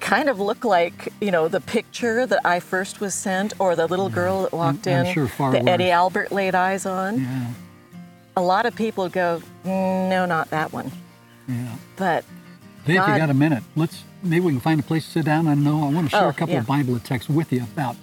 kind 0.00 0.28
of 0.28 0.40
look 0.40 0.64
like, 0.64 1.12
you 1.20 1.30
know, 1.30 1.46
the 1.48 1.60
picture 1.60 2.26
that 2.26 2.40
I 2.44 2.58
first 2.60 3.00
was 3.00 3.14
sent 3.14 3.54
or 3.60 3.76
the 3.76 3.86
little 3.86 4.08
girl 4.08 4.42
that 4.42 4.52
walked 4.52 4.86
I'm, 4.88 4.92
in 5.00 5.06
I'm 5.06 5.14
sure 5.14 5.28
far 5.28 5.52
that 5.52 5.62
worse. 5.62 5.70
Eddie 5.70 5.90
Albert 5.90 6.32
laid 6.32 6.54
eyes 6.54 6.86
on. 6.86 7.20
Yeah. 7.20 7.46
A 8.36 8.42
lot 8.42 8.66
of 8.66 8.74
people 8.74 9.08
go, 9.08 9.42
mm, 9.64 10.08
no, 10.08 10.26
not 10.26 10.50
that 10.50 10.72
one. 10.72 10.90
Yeah. 11.48 11.76
But 11.96 12.24
Dave, 12.86 12.96
God, 12.96 13.10
if 13.10 13.14
you 13.14 13.18
got 13.20 13.30
a 13.30 13.34
minute, 13.34 13.62
let's 13.76 14.02
maybe 14.22 14.40
we 14.46 14.52
can 14.52 14.60
find 14.60 14.80
a 14.80 14.82
place 14.82 15.04
to 15.06 15.10
sit 15.10 15.24
down. 15.24 15.46
I 15.46 15.54
know 15.54 15.84
I 15.86 15.90
want 15.92 16.06
to 16.06 16.10
share 16.10 16.24
Oh, 16.24 16.28
a 16.28 16.32
couple 16.32 16.54
yeah. 16.54 16.60
of 16.60 16.66
Bible 16.66 16.98
texts 16.98 17.28
with 17.28 17.52
you 17.52 17.62
about 17.62 17.94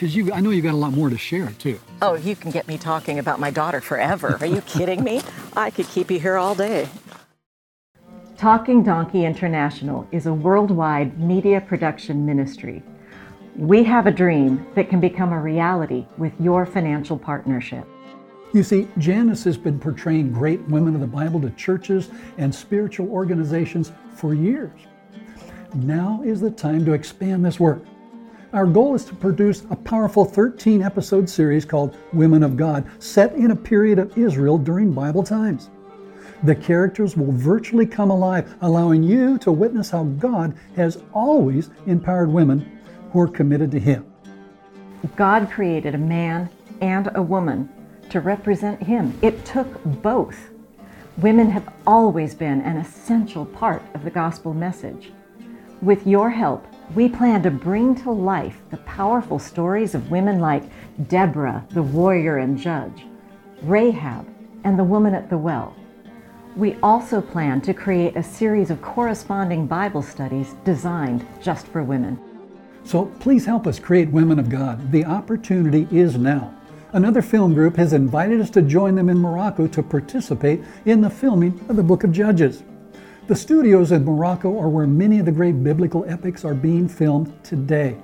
because 0.00 0.16
you 0.16 0.32
I 0.32 0.40
know 0.40 0.48
you 0.48 0.62
got 0.62 0.72
a 0.72 0.78
lot 0.78 0.94
more 0.94 1.10
to 1.10 1.18
share 1.18 1.50
too. 1.58 1.78
Oh, 2.00 2.14
you 2.14 2.34
can 2.34 2.50
get 2.50 2.66
me 2.66 2.78
talking 2.78 3.18
about 3.18 3.38
my 3.38 3.50
daughter 3.50 3.82
forever. 3.82 4.38
Are 4.40 4.46
you 4.46 4.62
kidding 4.62 5.04
me? 5.04 5.20
I 5.54 5.68
could 5.70 5.86
keep 5.88 6.10
you 6.10 6.18
here 6.18 6.38
all 6.38 6.54
day. 6.54 6.88
Talking 8.38 8.82
Donkey 8.82 9.26
International 9.26 10.08
is 10.10 10.24
a 10.24 10.32
worldwide 10.32 11.20
media 11.20 11.60
production 11.60 12.24
ministry. 12.24 12.82
We 13.56 13.84
have 13.84 14.06
a 14.06 14.10
dream 14.10 14.66
that 14.74 14.88
can 14.88 15.00
become 15.00 15.34
a 15.34 15.38
reality 15.38 16.06
with 16.16 16.32
your 16.40 16.64
financial 16.64 17.18
partnership. 17.18 17.86
You 18.54 18.62
see, 18.62 18.88
Janice 18.96 19.44
has 19.44 19.58
been 19.58 19.78
portraying 19.78 20.32
great 20.32 20.62
women 20.68 20.94
of 20.94 21.02
the 21.02 21.06
Bible 21.06 21.42
to 21.42 21.50
churches 21.50 22.08
and 22.38 22.54
spiritual 22.54 23.10
organizations 23.10 23.92
for 24.14 24.32
years. 24.32 24.80
Now 25.74 26.22
is 26.24 26.40
the 26.40 26.50
time 26.50 26.86
to 26.86 26.94
expand 26.94 27.44
this 27.44 27.60
work. 27.60 27.84
Our 28.52 28.66
goal 28.66 28.96
is 28.96 29.04
to 29.04 29.14
produce 29.14 29.62
a 29.70 29.76
powerful 29.76 30.24
13 30.24 30.82
episode 30.82 31.30
series 31.30 31.64
called 31.64 31.96
Women 32.12 32.42
of 32.42 32.56
God, 32.56 32.84
set 32.98 33.32
in 33.34 33.52
a 33.52 33.56
period 33.56 34.00
of 34.00 34.18
Israel 34.18 34.58
during 34.58 34.92
Bible 34.92 35.22
times. 35.22 35.70
The 36.42 36.56
characters 36.56 37.16
will 37.16 37.30
virtually 37.30 37.86
come 37.86 38.10
alive, 38.10 38.56
allowing 38.62 39.04
you 39.04 39.38
to 39.38 39.52
witness 39.52 39.90
how 39.90 40.02
God 40.02 40.56
has 40.74 41.00
always 41.12 41.70
empowered 41.86 42.28
women 42.28 42.80
who 43.12 43.20
are 43.20 43.28
committed 43.28 43.70
to 43.70 43.78
Him. 43.78 44.04
God 45.14 45.48
created 45.48 45.94
a 45.94 45.98
man 45.98 46.50
and 46.80 47.08
a 47.14 47.22
woman 47.22 47.68
to 48.08 48.18
represent 48.18 48.82
Him. 48.82 49.16
It 49.22 49.44
took 49.44 49.80
both. 50.02 50.50
Women 51.18 51.48
have 51.50 51.72
always 51.86 52.34
been 52.34 52.62
an 52.62 52.78
essential 52.78 53.46
part 53.46 53.82
of 53.94 54.02
the 54.02 54.10
gospel 54.10 54.54
message. 54.54 55.12
With 55.82 56.04
your 56.04 56.30
help, 56.30 56.66
we 56.94 57.08
plan 57.08 57.42
to 57.42 57.50
bring 57.50 57.94
to 57.94 58.10
life 58.10 58.58
the 58.70 58.76
powerful 58.78 59.38
stories 59.38 59.94
of 59.94 60.10
women 60.10 60.40
like 60.40 60.64
Deborah, 61.08 61.64
the 61.70 61.82
warrior 61.82 62.38
and 62.38 62.58
judge, 62.58 63.06
Rahab, 63.62 64.26
and 64.64 64.78
the 64.78 64.84
woman 64.84 65.14
at 65.14 65.30
the 65.30 65.38
well. 65.38 65.76
We 66.56 66.74
also 66.82 67.20
plan 67.20 67.60
to 67.62 67.72
create 67.72 68.16
a 68.16 68.22
series 68.22 68.70
of 68.70 68.82
corresponding 68.82 69.66
Bible 69.66 70.02
studies 70.02 70.56
designed 70.64 71.24
just 71.40 71.66
for 71.68 71.84
women. 71.84 72.18
So 72.82 73.06
please 73.20 73.46
help 73.46 73.68
us 73.68 73.78
create 73.78 74.10
Women 74.10 74.38
of 74.38 74.48
God. 74.48 74.90
The 74.90 75.04
opportunity 75.04 75.86
is 75.96 76.16
now. 76.16 76.52
Another 76.92 77.22
film 77.22 77.54
group 77.54 77.76
has 77.76 77.92
invited 77.92 78.40
us 78.40 78.50
to 78.50 78.62
join 78.62 78.96
them 78.96 79.08
in 79.08 79.18
Morocco 79.18 79.68
to 79.68 79.82
participate 79.82 80.60
in 80.86 81.00
the 81.00 81.10
filming 81.10 81.64
of 81.68 81.76
the 81.76 81.84
book 81.84 82.02
of 82.02 82.10
Judges. 82.10 82.64
The 83.30 83.36
studios 83.36 83.92
in 83.92 84.04
Morocco 84.04 84.58
are 84.58 84.68
where 84.68 84.88
many 84.88 85.20
of 85.20 85.24
the 85.24 85.30
great 85.30 85.62
biblical 85.62 86.04
epics 86.08 86.44
are 86.44 86.52
being 86.52 86.88
filmed 86.88 87.32
today. 87.44 87.96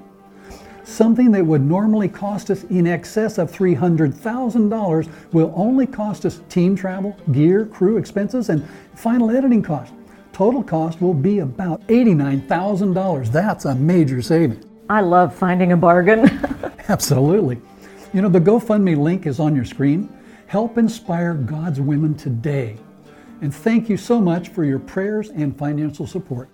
Something 0.84 1.32
that 1.32 1.44
would 1.44 1.62
normally 1.62 2.08
cost 2.08 2.48
us 2.48 2.62
in 2.62 2.86
excess 2.86 3.36
of 3.36 3.50
$300,000 3.50 5.08
will 5.32 5.52
only 5.56 5.84
cost 5.84 6.26
us 6.26 6.42
team 6.48 6.76
travel, 6.76 7.16
gear, 7.32 7.66
crew 7.66 7.96
expenses, 7.96 8.50
and 8.50 8.64
final 8.94 9.32
editing 9.32 9.64
costs. 9.64 9.92
Total 10.32 10.62
cost 10.62 11.02
will 11.02 11.12
be 11.12 11.40
about 11.40 11.84
$89,000. 11.88 13.32
That's 13.32 13.64
a 13.64 13.74
major 13.74 14.22
saving. 14.22 14.62
I 14.88 15.00
love 15.00 15.34
finding 15.34 15.72
a 15.72 15.76
bargain. 15.76 16.20
Absolutely. 16.88 17.60
You 18.14 18.22
know, 18.22 18.28
the 18.28 18.40
GoFundMe 18.40 18.96
link 18.96 19.26
is 19.26 19.40
on 19.40 19.56
your 19.56 19.64
screen. 19.64 20.08
Help 20.46 20.78
inspire 20.78 21.34
God's 21.34 21.80
women 21.80 22.14
today. 22.14 22.76
And 23.42 23.54
thank 23.54 23.88
you 23.88 23.96
so 23.96 24.20
much 24.20 24.48
for 24.48 24.64
your 24.64 24.78
prayers 24.78 25.28
and 25.28 25.56
financial 25.56 26.06
support. 26.06 26.48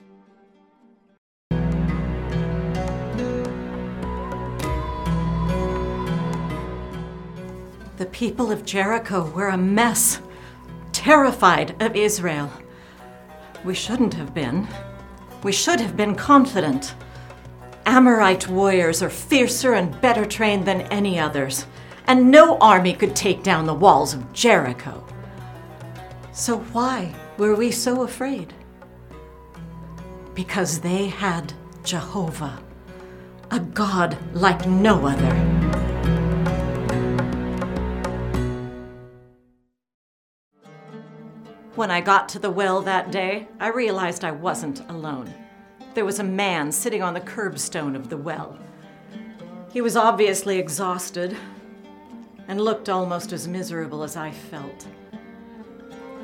The 7.98 8.06
people 8.10 8.50
of 8.50 8.64
Jericho 8.64 9.30
were 9.30 9.48
a 9.48 9.56
mess, 9.56 10.20
terrified 10.90 11.80
of 11.80 11.94
Israel. 11.94 12.50
We 13.64 13.74
shouldn't 13.74 14.14
have 14.14 14.34
been. 14.34 14.66
We 15.44 15.52
should 15.52 15.80
have 15.80 15.96
been 15.96 16.16
confident. 16.16 16.96
Amorite 17.86 18.48
warriors 18.48 19.02
are 19.02 19.10
fiercer 19.10 19.74
and 19.74 20.00
better 20.00 20.24
trained 20.24 20.66
than 20.66 20.82
any 20.82 21.18
others, 21.20 21.66
and 22.08 22.28
no 22.30 22.58
army 22.58 22.92
could 22.92 23.14
take 23.14 23.44
down 23.44 23.66
the 23.66 23.74
walls 23.74 24.14
of 24.14 24.32
Jericho. 24.32 25.06
So 26.34 26.60
why 26.72 27.14
were 27.36 27.54
we 27.54 27.70
so 27.70 28.04
afraid? 28.04 28.54
Because 30.32 30.80
they 30.80 31.08
had 31.08 31.52
Jehovah, 31.84 32.58
a 33.50 33.60
God 33.60 34.16
like 34.32 34.66
no 34.66 35.06
other. 35.06 35.34
When 41.74 41.90
I 41.90 42.00
got 42.00 42.30
to 42.30 42.38
the 42.38 42.50
well 42.50 42.80
that 42.80 43.10
day, 43.10 43.48
I 43.60 43.68
realized 43.68 44.24
I 44.24 44.32
wasn't 44.32 44.88
alone. 44.88 45.32
There 45.92 46.06
was 46.06 46.18
a 46.18 46.24
man 46.24 46.72
sitting 46.72 47.02
on 47.02 47.12
the 47.12 47.20
curbstone 47.20 47.94
of 47.94 48.08
the 48.08 48.16
well. 48.16 48.58
He 49.70 49.82
was 49.82 49.96
obviously 49.96 50.58
exhausted 50.58 51.36
and 52.48 52.58
looked 52.58 52.88
almost 52.88 53.34
as 53.34 53.46
miserable 53.46 54.02
as 54.02 54.16
I 54.16 54.30
felt. 54.30 54.86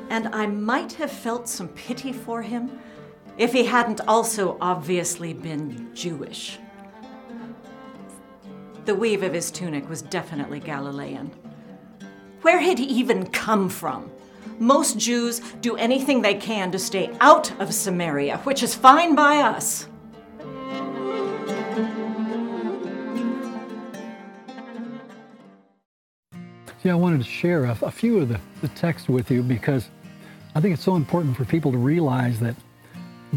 And 0.09 0.27
I 0.29 0.47
might 0.47 0.93
have 0.93 1.11
felt 1.11 1.47
some 1.47 1.69
pity 1.69 2.11
for 2.11 2.41
him 2.41 2.79
if 3.37 3.53
he 3.53 3.65
hadn't 3.65 4.01
also 4.07 4.57
obviously 4.59 5.33
been 5.33 5.93
Jewish. 5.93 6.59
The 8.85 8.95
weave 8.95 9.23
of 9.23 9.33
his 9.33 9.51
tunic 9.51 9.87
was 9.87 10.01
definitely 10.01 10.59
Galilean. 10.59 11.31
Where 12.41 12.59
had 12.59 12.79
he 12.79 12.85
even 12.85 13.27
come 13.27 13.69
from? 13.69 14.11
most 14.59 14.97
Jews 14.97 15.39
do 15.61 15.75
anything 15.77 16.21
they 16.21 16.35
can 16.35 16.71
to 16.71 16.79
stay 16.79 17.15
out 17.21 17.59
of 17.59 17.73
Samaria, 17.73 18.37
which 18.39 18.61
is 18.61 18.75
fine 18.75 19.15
by 19.15 19.37
us. 19.37 19.87
Yeah, 26.83 26.93
I 26.93 26.95
wanted 26.95 27.17
to 27.19 27.25
share 27.25 27.65
a, 27.65 27.77
a 27.81 27.91
few 27.91 28.19
of 28.19 28.29
the, 28.29 28.39
the 28.61 28.69
text 28.69 29.09
with 29.09 29.29
you 29.29 29.43
because 29.43 29.89
I 30.55 30.61
think 30.61 30.73
it's 30.73 30.83
so 30.83 30.95
important 30.95 31.37
for 31.37 31.45
people 31.45 31.71
to 31.71 31.77
realize 31.77 32.39
that 32.39 32.55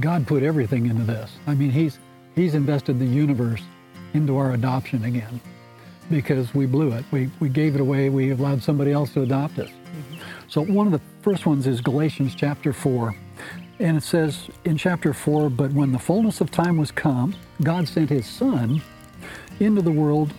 God 0.01 0.27
put 0.27 0.42
everything 0.42 0.87
into 0.87 1.05
this. 1.05 1.31
I 1.46 1.55
mean, 1.55 1.70
He's 1.70 1.98
He's 2.35 2.55
invested 2.55 2.98
the 2.98 3.07
universe 3.07 3.62
into 4.14 4.37
our 4.37 4.53
adoption 4.53 5.05
again 5.05 5.40
because 6.11 6.55
we 6.55 6.66
blew 6.66 6.92
it. 6.92 7.05
We, 7.11 7.31
we 7.40 7.48
gave 7.48 7.75
it 7.75 7.81
away. 7.81 8.09
We 8.09 8.31
allowed 8.31 8.62
somebody 8.62 8.92
else 8.92 9.12
to 9.14 9.22
adopt 9.22 9.59
us. 9.59 9.68
Mm-hmm. 9.68 10.16
So 10.48 10.62
one 10.62 10.87
of 10.87 10.92
the 10.92 11.01
first 11.22 11.46
ones 11.46 11.66
is 11.66 11.81
Galatians 11.81 12.35
chapter 12.35 12.72
4. 12.72 13.14
And 13.81 13.96
it 13.96 14.03
says 14.03 14.48
in 14.64 14.77
chapter 14.77 15.12
4, 15.12 15.51
But 15.51 15.72
when 15.72 15.92
the 15.92 15.98
fullness 15.98 16.40
of 16.40 16.51
time 16.51 16.77
was 16.77 16.90
come, 16.90 17.35
God 17.62 17.88
sent 17.88 18.11
his 18.11 18.27
Son 18.27 18.81
into 19.61 19.83
the 19.83 19.90
world 19.90 20.33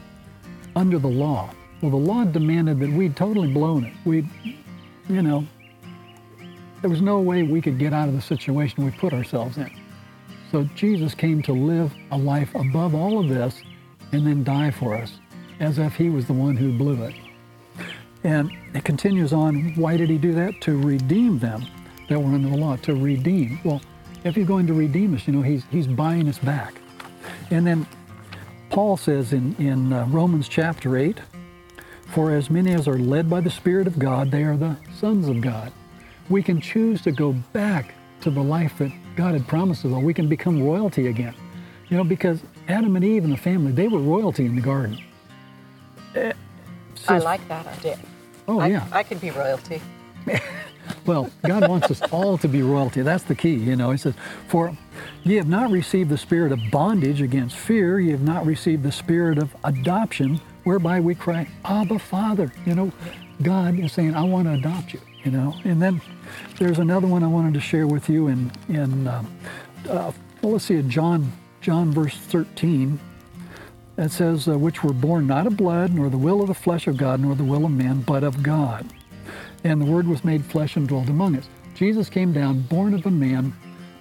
under 0.76 0.98
the 0.98 1.08
law. 1.08 1.50
Well, 1.82 1.92
the 1.92 1.98
law 1.98 2.24
demanded 2.24 2.80
that 2.80 2.90
we'd 2.90 3.16
totally 3.16 3.52
blown 3.52 3.86
it. 3.86 3.94
We'd, 4.06 4.28
you 5.10 5.22
know, 5.22 5.46
there 6.84 6.90
was 6.90 7.02
no 7.02 7.22
way 7.22 7.44
we 7.44 7.62
could 7.62 7.80
get 7.80 7.94
out 7.94 8.10
of 8.10 8.14
the 8.14 8.22
situation 8.22 8.84
we 8.84 8.92
put 8.92 9.14
ourselves 9.14 9.58
in. 9.58 9.72
So 10.52 10.66
Jesus 10.76 11.16
came 11.16 11.42
to 11.44 11.54
live 11.54 11.94
a 12.12 12.18
life 12.18 12.54
above 12.56 12.94
all 12.94 13.20
of 13.20 13.30
this 13.30 13.62
and 14.12 14.28
then 14.28 14.44
die 14.44 14.70
for 14.70 14.94
us 14.94 15.14
as 15.62 15.80
if 15.80 15.96
he 15.96 16.10
was 16.10 16.28
the 16.28 16.34
one 16.34 16.58
who 16.58 16.78
blew 16.78 17.02
it. 17.04 17.16
And 18.26 18.52
it 18.74 18.84
continues 18.84 19.32
on, 19.32 19.74
why 19.76 19.96
did 19.96 20.10
he 20.10 20.18
do 20.18 20.34
that? 20.34 20.60
To 20.60 20.78
redeem 20.78 21.40
them 21.40 21.66
that 22.10 22.20
were 22.20 22.34
under 22.34 22.50
the 22.50 22.58
law, 22.58 22.76
to 22.76 22.96
redeem. 22.96 23.62
Well, 23.64 23.82
if 24.26 24.36
he's 24.36 24.46
going 24.46 24.68
to 24.68 24.74
redeem 24.74 25.16
us, 25.16 25.26
you 25.26 25.32
know, 25.32 25.42
he's, 25.42 25.64
he's 25.72 25.88
buying 25.88 26.28
us 26.28 26.40
back. 26.40 26.76
And 27.50 27.66
then 27.66 27.88
Paul 28.70 28.98
says 28.98 29.32
in, 29.32 29.56
in 29.56 29.94
uh, 29.94 30.06
Romans 30.08 30.50
chapter 30.50 30.98
8, 30.98 31.18
for 32.08 32.32
as 32.32 32.50
many 32.50 32.74
as 32.74 32.90
are 32.90 33.00
led 33.00 33.30
by 33.30 33.40
the 33.40 33.50
Spirit 33.50 33.88
of 33.88 33.98
God, 33.98 34.32
they 34.32 34.44
are 34.44 34.58
the 34.58 34.76
sons 35.00 35.30
of 35.30 35.40
God. 35.40 35.72
We 36.30 36.44
can 36.44 36.62
choose 36.62 37.02
to 37.04 37.12
go 37.12 37.34
back 37.54 37.94
to 38.22 38.32
the 38.32 38.42
life 38.44 38.78
that 38.80 38.92
God 39.16 39.34
had 39.34 39.48
promised 39.48 39.86
us, 39.86 39.92
or 39.92 40.02
we 40.02 40.14
can 40.14 40.30
become 40.30 40.64
royalty 40.64 41.08
again. 41.08 41.36
You 41.90 41.98
know, 41.98 42.04
because 42.04 42.42
Adam 42.68 42.96
and 42.96 43.06
Eve 43.06 43.24
and 43.24 43.34
the 43.34 43.38
family, 43.38 43.72
they 43.72 43.88
were 43.88 44.00
royalty 44.00 44.46
in 44.46 44.56
the 44.56 44.62
garden. 44.62 45.00
I 47.08 47.20
like 47.20 47.48
that 47.50 47.68
idea. 47.68 48.00
Oh, 48.48 48.60
I, 48.60 48.68
yeah. 48.68 48.88
I 48.92 49.04
could 49.04 49.22
be 49.22 49.32
royalty. 49.32 49.82
Well, 51.06 51.30
God 51.46 51.68
wants 51.68 51.92
us 51.92 52.02
all 52.12 52.38
to 52.40 52.48
be 52.48 52.62
royalty. 52.62 53.02
That's 53.02 53.24
the 53.24 53.36
key, 53.36 53.56
you 53.56 53.76
know. 53.76 53.92
He 53.92 53.98
says, 53.98 54.14
For 54.48 54.78
ye 55.24 55.36
have 55.36 55.48
not 55.50 55.72
received 55.72 56.10
the 56.10 56.18
spirit 56.18 56.52
of 56.52 56.60
bondage 56.72 57.22
against 57.22 57.56
fear, 57.58 58.00
ye 58.00 58.12
have 58.12 58.22
not 58.22 58.46
received 58.46 58.84
the 58.84 58.92
spirit 58.92 59.38
of 59.38 59.56
adoption, 59.66 60.40
whereby 60.64 61.00
we 61.00 61.16
cry, 61.16 61.48
Abba, 61.66 62.00
Father. 62.00 62.52
You 62.66 62.76
know, 62.76 62.92
God 63.42 63.80
is 63.80 63.94
saying, 63.94 64.16
I 64.16 64.24
want 64.24 64.48
to 64.48 64.54
adopt 64.54 64.94
you, 64.94 65.02
you 65.24 65.32
know. 65.32 65.56
And 65.64 65.82
then 65.82 66.02
there's 66.58 66.80
another 66.80 67.08
one 67.08 67.24
I 67.24 67.28
wanted 67.28 67.54
to 67.56 67.60
share 67.60 67.88
with 67.88 68.10
you 68.10 68.28
in, 68.28 68.52
in 68.70 69.08
um, 69.08 69.40
uh, 69.90 70.12
well, 70.42 70.54
let's 70.54 70.66
see, 70.66 70.82
John, 70.84 71.32
John 71.62 71.92
verse 71.92 72.16
13. 72.16 73.00
That 73.96 74.12
says, 74.12 74.48
uh, 74.48 74.58
which 74.58 74.84
were 74.84 74.94
born 74.94 75.28
not 75.28 75.46
of 75.46 75.56
blood, 75.56 75.94
nor 75.94 76.10
the 76.10 76.18
will 76.18 76.42
of 76.42 76.48
the 76.48 76.56
flesh 76.56 76.88
of 76.88 76.98
God, 76.98 77.20
nor 77.20 77.36
the 77.36 77.44
will 77.44 77.66
of 77.66 77.72
man, 77.72 78.02
but 78.02 78.24
of 78.24 78.42
God. 78.42 78.88
And 79.64 79.80
the 79.80 79.86
Word 79.86 80.08
was 80.08 80.26
made 80.26 80.44
flesh 80.44 80.76
and 80.76 80.88
dwelt 80.88 81.10
among 81.10 81.38
us. 81.38 81.48
Jesus 81.76 82.10
came 82.10 82.34
down, 82.34 82.62
born 82.62 82.96
of 82.96 83.06
a 83.06 83.12
man, 83.12 83.54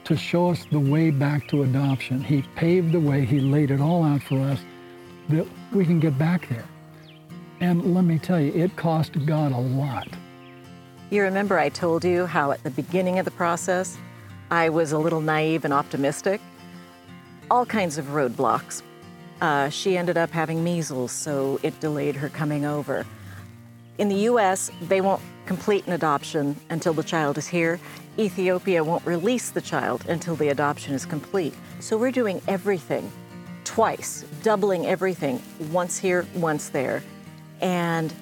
to 0.04 0.16
show 0.16 0.50
us 0.50 0.64
the 0.70 0.80
way 0.80 1.10
back 1.10 1.46
to 1.48 1.62
adoption. 1.62 2.24
He 2.24 2.42
paved 2.56 2.92
the 2.92 3.00
way, 3.00 3.26
He 3.26 3.38
laid 3.40 3.70
it 3.70 3.80
all 3.82 4.02
out 4.02 4.22
for 4.22 4.40
us 4.40 4.60
that 5.28 5.46
we 5.72 5.84
can 5.84 6.00
get 6.00 6.18
back 6.18 6.48
there. 6.48 6.64
And 7.60 7.94
let 7.94 8.04
me 8.04 8.18
tell 8.18 8.40
you, 8.40 8.52
it 8.54 8.74
cost 8.76 9.24
God 9.26 9.52
a 9.52 9.58
lot. 9.58 10.08
You 11.12 11.24
remember 11.24 11.58
I 11.58 11.68
told 11.68 12.06
you 12.06 12.24
how 12.24 12.52
at 12.52 12.64
the 12.64 12.70
beginning 12.70 13.18
of 13.18 13.26
the 13.26 13.30
process, 13.32 13.98
I 14.50 14.70
was 14.70 14.92
a 14.92 14.98
little 14.98 15.20
naive 15.20 15.66
and 15.66 15.74
optimistic? 15.74 16.40
All 17.50 17.66
kinds 17.66 17.98
of 17.98 18.06
roadblocks. 18.06 18.80
Uh, 19.42 19.68
she 19.68 19.98
ended 19.98 20.16
up 20.16 20.30
having 20.30 20.64
measles, 20.64 21.12
so 21.12 21.60
it 21.62 21.78
delayed 21.80 22.16
her 22.16 22.30
coming 22.30 22.64
over. 22.64 23.04
In 23.98 24.08
the 24.08 24.20
US, 24.30 24.70
they 24.80 25.02
won't 25.02 25.20
complete 25.44 25.86
an 25.86 25.92
adoption 25.92 26.56
until 26.70 26.94
the 26.94 27.02
child 27.02 27.36
is 27.36 27.46
here. 27.46 27.78
Ethiopia 28.18 28.82
won't 28.82 29.04
release 29.04 29.50
the 29.50 29.60
child 29.60 30.06
until 30.08 30.34
the 30.34 30.48
adoption 30.48 30.94
is 30.94 31.04
complete. 31.04 31.52
So 31.80 31.98
we're 31.98 32.10
doing 32.10 32.40
everything 32.48 33.12
twice, 33.64 34.24
doubling 34.42 34.86
everything, 34.86 35.42
once 35.70 35.98
here, 35.98 36.26
once 36.34 36.70
there. 36.70 37.02
And 37.60 38.14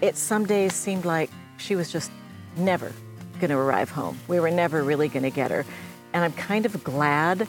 it 0.00 0.16
some 0.16 0.46
days 0.46 0.72
seemed 0.72 1.04
like 1.04 1.28
she 1.58 1.76
was 1.76 1.92
just 1.92 2.10
never 2.58 2.92
going 3.38 3.50
to 3.50 3.56
arrive 3.56 3.90
home. 3.90 4.18
We 4.28 4.40
were 4.40 4.50
never 4.50 4.82
really 4.82 5.08
going 5.08 5.22
to 5.22 5.30
get 5.30 5.50
her. 5.50 5.64
And 6.12 6.24
I'm 6.24 6.32
kind 6.32 6.66
of 6.66 6.82
glad 6.82 7.46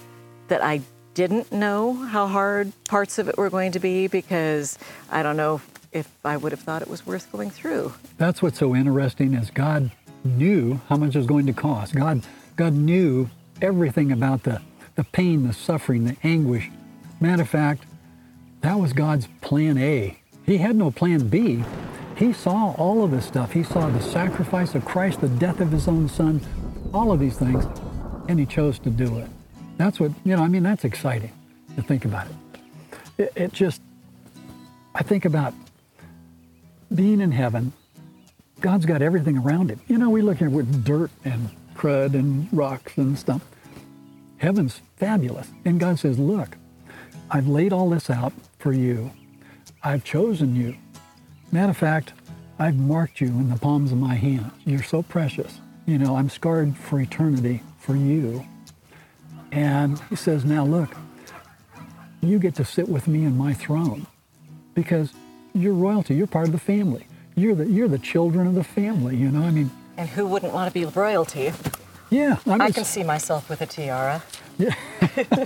that 0.48 0.64
I 0.64 0.82
didn't 1.14 1.52
know 1.52 1.94
how 1.94 2.28
hard 2.28 2.72
parts 2.86 3.20
of 3.20 3.28
it 3.28 3.38
were 3.38 3.50
going 3.50 3.72
to 3.74 3.80
be 3.80 4.08
because 4.08 4.78
I 5.10 5.24
don't 5.24 5.38
know 5.38 5.62
if 5.92 6.10
I 6.24 6.38
would 6.38 6.52
have 6.52 6.62
thought 6.62 6.82
it 6.82 6.88
was 6.88 7.06
worth 7.06 7.32
going 7.32 7.50
through. 7.50 7.94
That's 8.18 8.42
what's 8.42 8.60
so 8.60 8.76
interesting 8.76 9.34
is 9.34 9.50
God 9.50 9.92
knew 10.24 10.80
how 10.88 10.98
much 10.98 11.16
it 11.16 11.18
was 11.18 11.28
going 11.28 11.48
to 11.48 11.54
cost. 11.54 11.96
God, 11.96 12.22
God 12.56 12.74
knew 12.74 13.30
everything 13.62 14.12
about 14.12 14.44
the, 14.44 14.62
the 14.96 15.04
pain, 15.04 15.48
the 15.48 15.54
suffering, 15.54 16.06
the 16.06 16.18
anguish. 16.24 16.70
Matter 17.20 17.42
of 17.42 17.50
fact, 17.50 17.84
that 18.62 18.76
was 18.80 18.94
God's 18.94 19.28
plan 19.42 19.78
A. 19.78 20.20
He 20.46 20.58
had 20.58 20.76
no 20.76 20.92
plan 20.92 21.28
B. 21.28 21.64
He 22.20 22.34
saw 22.34 22.74
all 22.78 23.02
of 23.02 23.12
this 23.12 23.26
stuff. 23.26 23.54
He 23.54 23.64
saw 23.64 23.90
the 23.90 24.02
sacrifice 24.02 24.76
of 24.76 24.84
Christ, 24.84 25.22
the 25.22 25.30
death 25.30 25.62
of 25.62 25.72
his 25.72 25.88
own 25.88 26.10
son, 26.10 26.42
all 26.94 27.14
of 27.14 27.20
these 27.22 27.38
things, 27.38 27.66
and 28.28 28.38
he 28.38 28.46
chose 28.46 28.78
to 28.80 28.90
do 28.90 29.20
it. 29.20 29.30
That's 29.78 30.02
what, 30.02 30.12
you 30.26 30.36
know, 30.36 30.44
I 30.44 30.50
mean, 30.50 30.62
that's 30.64 30.84
exciting 30.84 31.32
to 31.78 31.82
think 31.82 32.04
about 32.04 32.28
it. 32.28 32.36
It, 33.18 33.34
it 33.38 33.54
just, 33.54 33.82
I 34.94 35.02
think 35.02 35.24
about 35.24 35.54
being 36.94 37.22
in 37.22 37.32
heaven, 37.32 37.72
God's 38.60 38.86
got 38.86 39.02
everything 39.02 39.38
around 39.38 39.72
him. 39.72 39.80
You 39.88 39.98
know, 39.98 40.10
we 40.10 40.22
look 40.22 40.40
here 40.40 40.50
with 40.50 40.84
dirt 40.84 41.12
and 41.24 41.50
crud 41.74 42.16
and 42.16 42.50
rocks 42.52 42.98
and 42.98 43.18
stuff. 43.18 43.46
Heaven's 44.40 44.82
fabulous. 44.98 45.50
And 45.64 45.80
God 45.80 46.00
says, 46.00 46.20
Look, 46.20 46.58
I've 47.32 47.48
laid 47.48 47.72
all 47.72 47.90
this 47.90 48.10
out 48.10 48.34
for 48.58 48.74
you. 48.74 49.12
I've 49.82 50.04
chosen 50.04 50.58
you. 50.58 50.76
Matter 51.52 51.72
of 51.72 51.78
fact, 51.78 52.14
I've 52.60 52.78
marked 52.78 53.22
you 53.22 53.28
in 53.28 53.50
the 53.50 53.56
palms 53.56 53.92
of 53.92 53.98
my 53.98 54.16
hands. 54.16 54.52
You're 54.66 54.84
so 54.84 55.02
precious. 55.02 55.60
You 55.86 55.98
know, 55.98 56.16
I'm 56.16 56.30
scarred 56.30 56.78
for 56.78 57.00
eternity 57.00 57.64
for 57.80 57.96
you. 57.96 58.46
And 59.52 60.00
he 60.10 60.16
says, 60.16 60.46
Now 60.46 60.64
look, 60.64 60.90
you 62.22 62.38
get 62.38 62.54
to 62.56 62.66
sit 62.66 62.88
with 62.88 63.08
me 63.08 63.24
in 63.24 63.38
my 63.38 63.54
throne 63.54 64.06
because 64.76 65.14
you're 65.54 65.74
royalty. 65.74 66.16
You're 66.16 66.28
part 66.28 66.46
of 66.46 66.52
the 66.52 66.60
family. 66.60 67.08
You're 67.36 67.56
the 67.56 67.66
you're 67.66 67.88
the 67.88 67.98
children 67.98 68.46
of 68.46 68.56
the 68.56 68.64
family. 68.64 69.16
You 69.16 69.32
know, 69.32 69.42
I 69.42 69.52
mean. 69.52 69.72
And 69.98 70.08
who 70.08 70.28
wouldn't 70.28 70.54
want 70.54 70.72
to 70.72 70.74
be 70.74 70.86
royalty? 70.86 71.52
Yeah, 72.10 72.38
I, 72.46 72.66
I 72.66 72.72
can 72.72 72.86
see 72.86 73.04
myself 73.04 73.50
with 73.50 73.62
a 73.62 73.66
tiara. 73.66 74.24
Yeah. 74.58 74.76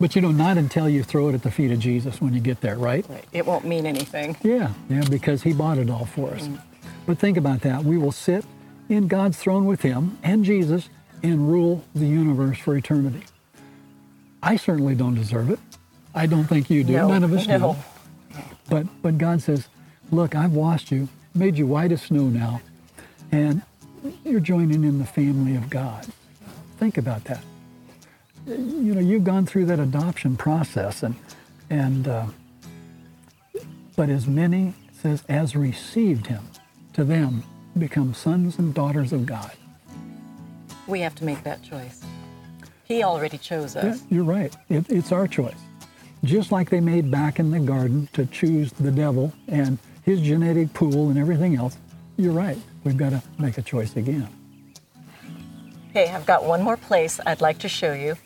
but 0.00 0.16
you 0.16 0.22
know, 0.22 0.32
not 0.32 0.56
until 0.56 0.88
you 0.88 1.04
throw 1.04 1.28
it 1.28 1.34
at 1.34 1.42
the 1.42 1.50
feet 1.50 1.70
of 1.70 1.78
Jesus 1.78 2.20
when 2.20 2.32
you 2.32 2.40
get 2.40 2.62
there, 2.62 2.76
right? 2.76 3.04
right. 3.08 3.24
It 3.32 3.44
won't 3.44 3.66
mean 3.66 3.86
anything. 3.86 4.36
Yeah, 4.42 4.72
yeah, 4.88 5.02
because 5.08 5.42
He 5.42 5.52
bought 5.52 5.76
it 5.78 5.90
all 5.90 6.06
for 6.06 6.30
us. 6.30 6.48
Mm. 6.48 6.60
But 7.06 7.18
think 7.18 7.36
about 7.36 7.60
that. 7.60 7.84
We 7.84 7.98
will 7.98 8.12
sit 8.12 8.44
in 8.88 9.06
God's 9.06 9.36
throne 9.38 9.66
with 9.66 9.82
Him 9.82 10.18
and 10.22 10.44
Jesus 10.44 10.88
and 11.22 11.50
rule 11.50 11.84
the 11.94 12.06
universe 12.06 12.58
for 12.58 12.74
eternity. 12.76 13.24
I 14.42 14.56
certainly 14.56 14.94
don't 14.94 15.14
deserve 15.14 15.50
it. 15.50 15.58
I 16.14 16.26
don't 16.26 16.44
think 16.44 16.70
you 16.70 16.82
do. 16.82 16.94
No, 16.94 17.08
None 17.08 17.24
of 17.24 17.32
us 17.32 17.46
no. 17.46 17.74
do. 17.74 18.40
But 18.68 18.86
but 19.02 19.18
God 19.18 19.42
says, 19.42 19.68
"Look, 20.10 20.34
I've 20.34 20.52
washed 20.52 20.90
you, 20.90 21.08
made 21.34 21.58
you 21.58 21.66
white 21.66 21.92
as 21.92 22.02
snow 22.02 22.24
now, 22.24 22.62
and 23.30 23.62
you're 24.24 24.40
joining 24.40 24.82
in 24.84 24.98
the 24.98 25.04
family 25.04 25.56
of 25.56 25.68
God." 25.68 26.06
Think 26.78 26.96
about 26.96 27.24
that. 27.24 27.42
You 28.46 28.94
know, 28.94 29.00
you've 29.00 29.24
gone 29.24 29.46
through 29.46 29.66
that 29.66 29.78
adoption 29.78 30.36
process, 30.36 31.02
and 31.02 31.14
and 31.68 32.08
uh, 32.08 32.26
but 33.96 34.08
as 34.08 34.26
many 34.26 34.74
says 34.92 35.22
as 35.28 35.54
received 35.54 36.26
Him, 36.26 36.44
to 36.94 37.04
them 37.04 37.44
become 37.78 38.14
sons 38.14 38.58
and 38.58 38.74
daughters 38.74 39.12
of 39.12 39.26
God. 39.26 39.52
We 40.86 41.00
have 41.00 41.14
to 41.16 41.24
make 41.24 41.42
that 41.44 41.62
choice. 41.62 42.02
He 42.84 43.04
already 43.04 43.38
chose 43.38 43.76
us. 43.76 44.00
Yeah, 44.00 44.16
you're 44.16 44.24
right. 44.24 44.54
It, 44.68 44.90
it's 44.90 45.12
our 45.12 45.28
choice. 45.28 45.54
Just 46.24 46.50
like 46.50 46.68
they 46.68 46.80
made 46.80 47.10
back 47.10 47.38
in 47.38 47.50
the 47.50 47.60
garden 47.60 48.08
to 48.12 48.26
choose 48.26 48.72
the 48.72 48.90
devil 48.90 49.32
and 49.48 49.78
his 50.02 50.20
genetic 50.20 50.72
pool 50.74 51.08
and 51.08 51.18
everything 51.18 51.54
else, 51.54 51.76
you're 52.16 52.32
right. 52.32 52.58
We've 52.84 52.96
got 52.96 53.10
to 53.10 53.22
make 53.38 53.58
a 53.58 53.62
choice 53.62 53.96
again. 53.96 54.28
Hey, 55.92 56.08
I've 56.08 56.26
got 56.26 56.44
one 56.44 56.62
more 56.62 56.76
place 56.76 57.20
I'd 57.26 57.40
like 57.40 57.58
to 57.60 57.68
show 57.68 57.92
you. 57.92 58.16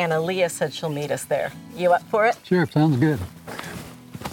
And 0.00 0.14
Alia 0.14 0.48
said 0.48 0.72
she'll 0.72 0.88
meet 0.88 1.10
us 1.10 1.24
there. 1.24 1.52
You 1.76 1.92
up 1.92 2.02
for 2.04 2.24
it? 2.24 2.38
Sure, 2.42 2.66
sounds 2.66 2.96
good. 2.96 3.18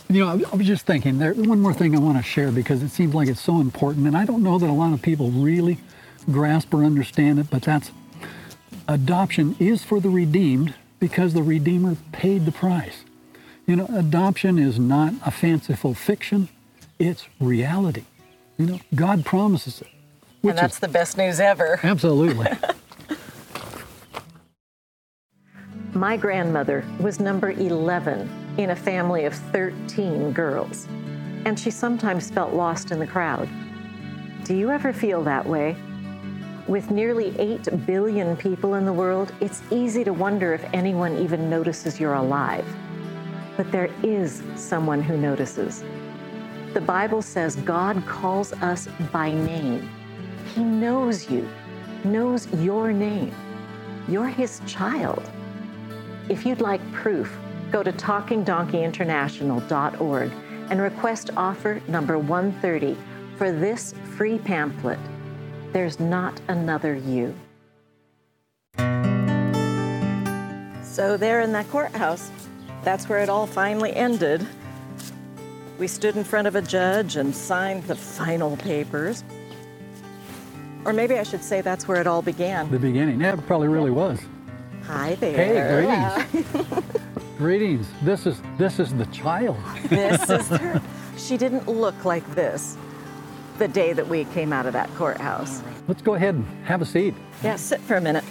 You 0.09 0.23
know, 0.23 0.45
I 0.49 0.55
was 0.55 0.65
just 0.65 0.85
thinking, 0.85 1.17
there 1.17 1.33
one 1.33 1.59
more 1.59 1.73
thing 1.73 1.93
I 1.93 1.99
want 1.99 2.15
to 2.15 2.23
share 2.23 2.53
because 2.53 2.81
it 2.81 2.89
seems 2.89 3.13
like 3.13 3.27
it's 3.27 3.41
so 3.41 3.59
important, 3.59 4.07
and 4.07 4.15
I 4.15 4.23
don't 4.23 4.43
know 4.43 4.57
that 4.57 4.69
a 4.69 4.71
lot 4.71 4.93
of 4.93 5.01
people 5.01 5.29
really 5.29 5.77
grasp 6.31 6.73
or 6.73 6.85
understand 6.85 7.39
it, 7.39 7.49
but 7.49 7.63
that's 7.63 7.91
adoption 8.87 9.57
is 9.59 9.83
for 9.83 9.99
the 9.99 10.07
redeemed 10.07 10.73
because 10.99 11.33
the 11.33 11.43
Redeemer 11.43 11.97
paid 12.13 12.45
the 12.45 12.53
price. 12.53 13.03
You 13.65 13.75
know, 13.75 13.87
adoption 13.93 14.57
is 14.57 14.79
not 14.79 15.13
a 15.25 15.31
fanciful 15.31 15.93
fiction, 15.93 16.47
it's 16.97 17.27
reality. 17.41 18.05
You 18.57 18.67
know, 18.67 18.79
God 18.95 19.25
promises 19.25 19.81
it. 19.81 19.89
And 20.43 20.57
that's 20.57 20.75
is, 20.75 20.79
the 20.79 20.87
best 20.87 21.17
news 21.17 21.41
ever. 21.41 21.77
Absolutely. 21.83 22.47
My 25.97 26.15
grandmother 26.15 26.85
was 26.99 27.19
number 27.19 27.49
11 27.49 28.29
in 28.59 28.69
a 28.69 28.75
family 28.75 29.25
of 29.25 29.33
13 29.33 30.31
girls, 30.31 30.87
and 31.43 31.59
she 31.59 31.71
sometimes 31.71 32.29
felt 32.29 32.53
lost 32.53 32.91
in 32.91 32.99
the 32.99 33.07
crowd. 33.07 33.49
Do 34.43 34.55
you 34.55 34.69
ever 34.69 34.93
feel 34.93 35.23
that 35.23 35.43
way? 35.43 35.75
With 36.67 36.91
nearly 36.91 37.35
8 37.39 37.87
billion 37.87 38.37
people 38.37 38.75
in 38.75 38.85
the 38.85 38.93
world, 38.93 39.33
it's 39.41 39.63
easy 39.71 40.03
to 40.03 40.13
wonder 40.13 40.53
if 40.53 40.63
anyone 40.71 41.17
even 41.17 41.49
notices 41.49 41.99
you're 41.99 42.13
alive. 42.13 42.67
But 43.55 43.71
there 43.71 43.89
is 44.03 44.43
someone 44.55 45.01
who 45.01 45.17
notices. 45.17 45.83
The 46.75 46.81
Bible 46.81 47.23
says 47.23 47.55
God 47.55 48.05
calls 48.05 48.53
us 48.53 48.87
by 49.11 49.31
name. 49.31 49.89
He 50.53 50.63
knows 50.63 51.27
you, 51.27 51.49
knows 52.03 52.47
your 52.61 52.93
name. 52.93 53.33
You're 54.07 54.27
His 54.27 54.61
child. 54.67 55.27
If 56.29 56.45
you'd 56.45 56.61
like 56.61 56.81
proof, 56.91 57.35
go 57.71 57.81
to 57.83 57.91
talkingdonkeyinternational.org 57.91 60.31
and 60.69 60.81
request 60.81 61.29
offer 61.37 61.81
number 61.87 62.19
130 62.19 62.97
for 63.37 63.51
this 63.51 63.93
free 64.15 64.37
pamphlet 64.39 64.99
there's 65.73 65.99
not 65.99 66.39
another 66.47 66.95
you. 66.95 67.35
So, 70.81 71.17
there 71.17 71.41
in 71.41 71.51
that 71.51 71.69
courthouse, 71.69 72.31
that's 72.83 73.07
where 73.07 73.19
it 73.19 73.29
all 73.29 73.45
finally 73.45 73.93
ended. 73.93 74.47
We 75.77 75.87
stood 75.87 76.15
in 76.15 76.23
front 76.23 76.47
of 76.47 76.55
a 76.55 76.61
judge 76.61 77.17
and 77.17 77.35
signed 77.35 77.83
the 77.83 77.95
final 77.95 78.57
papers. 78.57 79.23
Or 80.85 80.93
maybe 80.93 81.19
I 81.19 81.23
should 81.23 81.43
say 81.43 81.61
that's 81.61 81.87
where 81.87 82.01
it 82.01 82.07
all 82.07 82.23
began. 82.23 82.71
The 82.71 82.79
beginning. 82.79 83.21
Yeah, 83.21 83.33
it 83.33 83.45
probably 83.45 83.67
really 83.67 83.91
was. 83.91 84.19
Hi 84.87 85.15
there. 85.15 85.35
Hey, 85.35 86.23
greetings. 86.31 86.85
greetings. 87.37 87.87
This 88.03 88.25
is 88.25 88.41
this 88.57 88.79
is 88.79 88.93
the 88.93 89.05
child. 89.07 89.57
this 89.89 90.29
is 90.29 90.47
her. 90.57 90.81
She 91.17 91.35
didn't 91.35 91.67
look 91.67 92.05
like 92.05 92.25
this 92.35 92.77
the 93.57 93.67
day 93.67 93.91
that 93.91 94.07
we 94.07 94.23
came 94.25 94.53
out 94.53 94.65
of 94.65 94.71
that 94.73 94.89
courthouse. 94.95 95.61
Let's 95.89 96.01
go 96.01 96.13
ahead 96.13 96.35
and 96.35 96.45
have 96.65 96.81
a 96.81 96.85
seat. 96.85 97.15
Yeah, 97.43 97.57
sit 97.57 97.81
for 97.81 97.97
a 97.97 98.01
minute. 98.01 98.23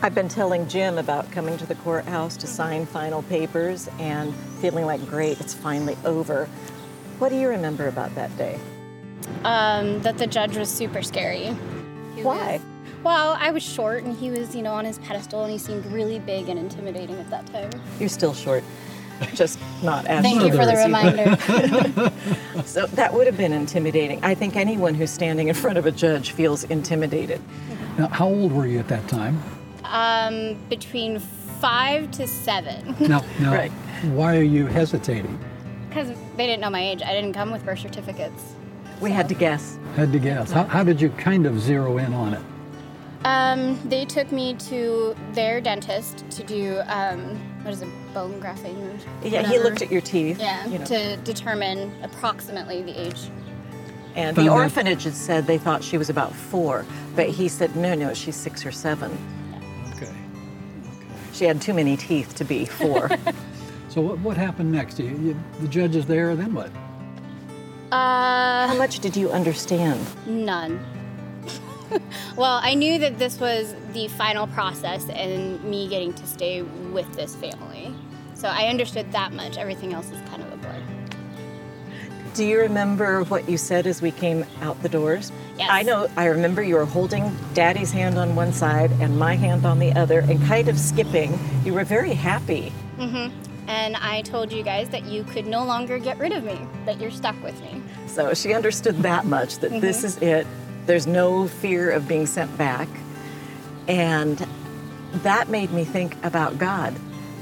I've 0.00 0.14
been 0.14 0.28
telling 0.28 0.66
Jim 0.66 0.96
about 0.96 1.30
coming 1.30 1.58
to 1.58 1.66
the 1.66 1.74
courthouse 1.76 2.36
to 2.38 2.46
sign 2.46 2.86
final 2.86 3.22
papers 3.24 3.90
and 3.98 4.34
feeling 4.60 4.86
like, 4.86 5.04
great, 5.06 5.40
it's 5.40 5.52
finally 5.52 5.96
over. 6.06 6.46
What 7.18 7.28
do 7.28 7.36
you 7.36 7.48
remember 7.48 7.88
about 7.88 8.14
that 8.14 8.34
day? 8.38 8.58
Um, 9.44 10.00
that 10.02 10.16
the 10.16 10.26
judge 10.26 10.56
was 10.56 10.70
super 10.70 11.02
scary. 11.02 11.54
He 12.14 12.22
Why? 12.22 12.52
Was, 12.52 12.73
well, 13.04 13.36
I 13.38 13.50
was 13.50 13.62
short 13.62 14.02
and 14.04 14.16
he 14.16 14.30
was, 14.30 14.56
you 14.56 14.62
know, 14.62 14.72
on 14.72 14.84
his 14.84 14.98
pedestal 14.98 15.44
and 15.44 15.52
he 15.52 15.58
seemed 15.58 15.84
really 15.86 16.18
big 16.18 16.48
and 16.48 16.58
intimidating 16.58 17.16
at 17.20 17.30
that 17.30 17.46
time. 17.46 17.70
You're 18.00 18.08
still 18.08 18.34
short 18.34 18.64
just 19.34 19.58
not 19.82 20.06
as 20.06 20.22
Thank 20.22 20.42
you 20.42 20.50
for 20.50 20.66
the 20.66 20.76
reminder. 20.76 22.62
so 22.64 22.86
that 22.86 23.12
would 23.12 23.26
have 23.26 23.36
been 23.36 23.52
intimidating. 23.52 24.22
I 24.24 24.34
think 24.34 24.56
anyone 24.56 24.94
who's 24.94 25.10
standing 25.10 25.48
in 25.48 25.54
front 25.54 25.78
of 25.78 25.86
a 25.86 25.92
judge 25.92 26.32
feels 26.32 26.64
intimidated. 26.64 27.40
Now, 27.98 28.08
how 28.08 28.26
old 28.26 28.52
were 28.52 28.66
you 28.66 28.78
at 28.78 28.88
that 28.88 29.06
time? 29.08 29.40
Um, 29.84 30.56
between 30.68 31.20
five 31.20 32.10
to 32.12 32.26
seven. 32.26 32.96
Now, 33.00 33.24
now 33.38 33.52
Right. 33.52 33.70
why 34.12 34.36
are 34.36 34.42
you 34.42 34.66
hesitating? 34.66 35.38
Because 35.88 36.08
they 36.36 36.46
didn't 36.46 36.60
know 36.60 36.70
my 36.70 36.82
age. 36.82 37.02
I 37.02 37.12
didn't 37.12 37.34
come 37.34 37.52
with 37.52 37.64
birth 37.64 37.78
certificates. 37.78 38.54
We 39.00 39.10
had 39.10 39.28
to 39.28 39.34
guess. 39.34 39.78
Had 39.94 40.12
to 40.12 40.18
guess. 40.18 40.50
How, 40.50 40.64
how 40.64 40.82
did 40.82 41.00
you 41.00 41.10
kind 41.10 41.46
of 41.46 41.60
zero 41.60 41.98
in 41.98 42.12
on 42.12 42.34
it? 42.34 42.42
Um, 43.24 43.80
they 43.88 44.04
took 44.04 44.30
me 44.32 44.54
to 44.54 45.16
their 45.32 45.60
dentist 45.60 46.28
to 46.30 46.42
do 46.44 46.80
um, 46.86 47.20
what 47.64 47.72
is 47.72 47.80
it, 47.82 47.88
bone 48.12 48.38
grafting? 48.40 48.76
or 48.76 48.98
Yeah, 49.26 49.46
he 49.48 49.58
looked 49.58 49.80
at 49.80 49.90
your 49.90 50.02
teeth. 50.02 50.38
Yeah, 50.38 50.66
you 50.66 50.78
know. 50.78 50.84
to 50.84 51.16
determine 51.18 51.90
approximately 52.02 52.82
the 52.82 53.00
age. 53.00 53.30
And 54.14 54.36
Found 54.36 54.46
the 54.46 54.50
that- 54.50 54.56
orphanage 54.56 55.04
had 55.04 55.14
said 55.14 55.46
they 55.46 55.58
thought 55.58 55.82
she 55.82 55.96
was 55.98 56.10
about 56.10 56.34
four, 56.34 56.84
but 57.16 57.28
he 57.30 57.48
said, 57.48 57.74
no, 57.74 57.94
no, 57.94 58.12
she's 58.14 58.36
six 58.36 58.64
or 58.66 58.70
seven. 58.72 59.16
Okay. 59.96 60.12
She 61.32 61.46
had 61.46 61.60
too 61.62 61.72
many 61.74 61.96
teeth 61.96 62.34
to 62.36 62.44
be 62.44 62.64
four. 62.66 63.10
So 63.88 64.00
what, 64.00 64.18
what 64.18 64.36
happened 64.36 64.72
next? 64.72 64.98
You, 64.98 65.06
you, 65.06 65.40
the 65.60 65.68
judge 65.68 65.94
is 65.94 66.04
there, 66.04 66.34
then 66.34 66.52
what? 66.52 66.66
Uh, 67.92 68.66
How 68.66 68.74
much 68.76 68.98
did 68.98 69.16
you 69.16 69.30
understand? 69.30 70.04
None. 70.26 70.84
well, 72.36 72.60
I 72.62 72.74
knew 72.74 72.98
that 72.98 73.18
this 73.18 73.38
was 73.40 73.74
the 73.92 74.08
final 74.08 74.46
process 74.46 75.08
and 75.08 75.62
me 75.64 75.88
getting 75.88 76.12
to 76.14 76.26
stay 76.26 76.62
with 76.62 77.12
this 77.14 77.36
family. 77.36 77.94
So 78.34 78.48
I 78.48 78.66
understood 78.66 79.10
that 79.12 79.32
much. 79.32 79.56
Everything 79.56 79.92
else 79.92 80.10
is 80.10 80.20
kind 80.28 80.42
of 80.42 80.52
a 80.52 80.56
blur. 80.56 80.82
Do 82.34 82.44
you 82.44 82.58
remember 82.58 83.22
what 83.24 83.48
you 83.48 83.56
said 83.56 83.86
as 83.86 84.02
we 84.02 84.10
came 84.10 84.44
out 84.60 84.82
the 84.82 84.88
doors? 84.88 85.30
Yes. 85.56 85.68
I 85.70 85.82
know, 85.82 86.08
I 86.16 86.26
remember 86.26 86.62
you 86.62 86.74
were 86.74 86.84
holding 86.84 87.34
Daddy's 87.54 87.92
hand 87.92 88.18
on 88.18 88.34
one 88.34 88.52
side 88.52 88.90
and 89.00 89.16
my 89.16 89.36
hand 89.36 89.64
on 89.64 89.78
the 89.78 89.92
other 89.92 90.18
and 90.18 90.44
kind 90.44 90.68
of 90.68 90.78
skipping. 90.78 91.38
You 91.64 91.74
were 91.74 91.84
very 91.84 92.12
happy. 92.12 92.72
Mm-hmm. 92.98 93.68
And 93.68 93.96
I 93.96 94.22
told 94.22 94.52
you 94.52 94.62
guys 94.62 94.90
that 94.90 95.04
you 95.04 95.24
could 95.24 95.46
no 95.46 95.64
longer 95.64 95.98
get 95.98 96.18
rid 96.18 96.32
of 96.32 96.44
me, 96.44 96.58
that 96.86 97.00
you're 97.00 97.10
stuck 97.10 97.40
with 97.42 97.58
me. 97.62 97.80
So 98.08 98.34
she 98.34 98.52
understood 98.52 98.96
that 99.02 99.26
much 99.26 99.58
that 99.58 99.80
this 99.80 100.04
is 100.04 100.18
it. 100.18 100.46
There's 100.86 101.06
no 101.06 101.48
fear 101.48 101.90
of 101.90 102.06
being 102.06 102.26
sent 102.26 102.56
back. 102.58 102.88
And 103.88 104.46
that 105.22 105.48
made 105.48 105.70
me 105.72 105.84
think 105.84 106.16
about 106.24 106.58
God 106.58 106.94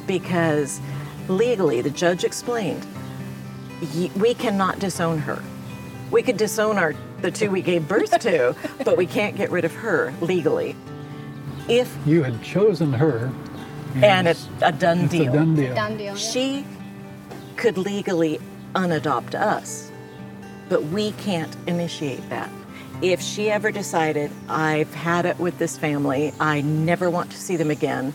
because 0.07 0.81
legally, 1.29 1.81
the 1.81 1.91
judge 1.91 2.25
explained, 2.25 2.87
we 4.17 4.35
cannot 4.35 4.79
disown 4.79 5.19
her. 5.19 5.43
We 6.11 6.23
could 6.23 6.37
disown 6.37 6.77
our 6.79 6.95
the 7.23 7.31
two 7.31 7.51
we 7.51 7.63
gave 7.63 7.87
birth 7.87 8.19
to, 8.21 8.55
but 8.85 8.97
we 8.97 9.07
can't 9.07 9.37
get 9.37 9.51
rid 9.51 9.65
of 9.65 9.73
her 9.77 10.13
legally. 10.21 10.75
If 11.69 11.97
You 12.05 12.25
had 12.25 12.43
chosen 12.43 12.93
her. 12.93 13.33
and 13.95 14.27
it's 14.27 14.49
a 14.61 14.73
done 14.73 15.03
it's 15.03 15.13
deal. 15.13 15.33
a 15.33 15.37
done 15.37 15.55
deal. 15.55 15.75
Done 15.75 15.97
deal. 15.97 16.07
yeah. 16.07 16.15
She 16.17 16.67
could 17.57 17.79
legally 17.79 18.41
unadopt 18.75 19.35
us, 19.37 19.91
but 20.69 20.83
we 20.87 21.13
can't 21.13 21.57
initiate 21.69 22.29
that. 22.31 22.51
If 23.03 23.21
she 23.21 23.51
ever 23.51 23.73
decided, 23.73 24.31
I've 24.49 24.95
had 24.95 25.27
it 25.27 25.37
with 25.41 25.59
this 25.59 25.77
family, 25.77 26.33
I 26.39 26.61
never 26.61 27.11
want 27.11 27.33
to 27.33 27.37
see 27.37 27.57
them 27.57 27.69
again, 27.69 28.15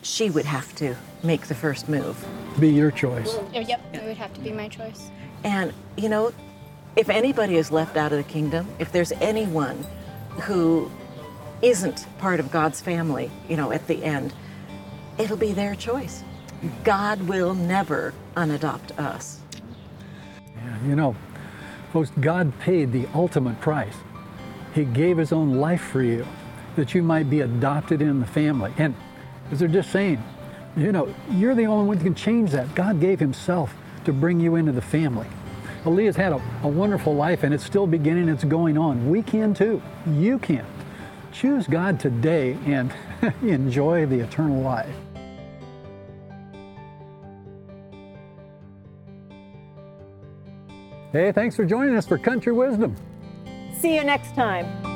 she 0.00 0.30
would 0.30 0.46
have 0.46 0.74
to 0.76 0.96
make 1.22 1.48
the 1.48 1.54
first 1.54 1.86
move. 1.86 2.16
Be 2.58 2.70
your 2.70 2.90
choice. 2.90 3.28
Oh, 3.28 3.46
Yep, 3.52 3.94
it 3.94 4.02
would 4.04 4.16
have 4.16 4.32
to 4.32 4.40
be 4.40 4.52
my 4.52 4.68
choice. 4.68 5.10
And, 5.44 5.74
you 5.98 6.08
know, 6.08 6.32
if 6.96 7.10
anybody 7.10 7.56
is 7.56 7.70
left 7.70 7.98
out 7.98 8.10
of 8.10 8.16
the 8.16 8.24
kingdom, 8.24 8.66
if 8.78 8.90
there's 8.90 9.12
anyone 9.12 9.84
who 10.44 10.90
isn't 11.60 12.06
part 12.18 12.40
of 12.40 12.50
God's 12.50 12.80
family, 12.80 13.30
you 13.50 13.56
know, 13.58 13.70
at 13.70 13.86
the 13.86 14.02
end, 14.02 14.32
it'll 15.18 15.36
be 15.36 15.52
their 15.52 15.74
choice. 15.74 16.24
God 16.84 17.20
will 17.22 17.52
never 17.54 18.14
unadopt 18.34 18.98
us. 18.98 19.40
Yeah, 20.56 20.86
you 20.86 20.96
know, 20.96 21.14
folks, 21.92 22.10
God 22.20 22.52
paid 22.60 22.92
the 22.92 23.06
ultimate 23.14 23.60
price. 23.60 23.94
He 24.74 24.84
gave 24.84 25.18
his 25.18 25.32
own 25.32 25.54
life 25.54 25.82
for 25.82 26.02
you 26.02 26.26
that 26.76 26.94
you 26.94 27.02
might 27.02 27.28
be 27.28 27.40
adopted 27.40 28.00
in 28.00 28.20
the 28.20 28.26
family. 28.26 28.72
And 28.78 28.94
as 29.50 29.58
they're 29.58 29.68
just 29.68 29.90
saying, 29.90 30.22
you 30.76 30.92
know, 30.92 31.12
you're 31.32 31.54
the 31.54 31.66
only 31.66 31.86
one 31.86 31.98
who 31.98 32.04
can 32.04 32.14
change 32.14 32.52
that. 32.52 32.74
God 32.74 33.00
gave 33.00 33.18
himself 33.18 33.74
to 34.04 34.12
bring 34.12 34.40
you 34.40 34.54
into 34.54 34.72
the 34.72 34.82
family. 34.82 35.26
Alia's 35.84 36.16
had 36.16 36.32
a, 36.32 36.42
a 36.62 36.68
wonderful 36.68 37.14
life 37.14 37.42
and 37.42 37.52
it's 37.52 37.64
still 37.64 37.86
beginning, 37.86 38.28
it's 38.28 38.44
going 38.44 38.78
on. 38.78 39.10
We 39.10 39.22
can 39.22 39.54
too. 39.54 39.82
You 40.06 40.38
can. 40.38 40.64
Choose 41.32 41.66
God 41.66 41.98
today 41.98 42.56
and 42.66 42.92
enjoy 43.42 44.06
the 44.06 44.20
eternal 44.20 44.60
life. 44.62 44.94
Hey, 51.12 51.32
thanks 51.32 51.56
for 51.56 51.64
joining 51.64 51.96
us 51.96 52.06
for 52.06 52.18
Country 52.18 52.52
Wisdom. 52.52 52.94
See 53.80 53.96
you 53.96 54.04
next 54.04 54.34
time. 54.36 54.89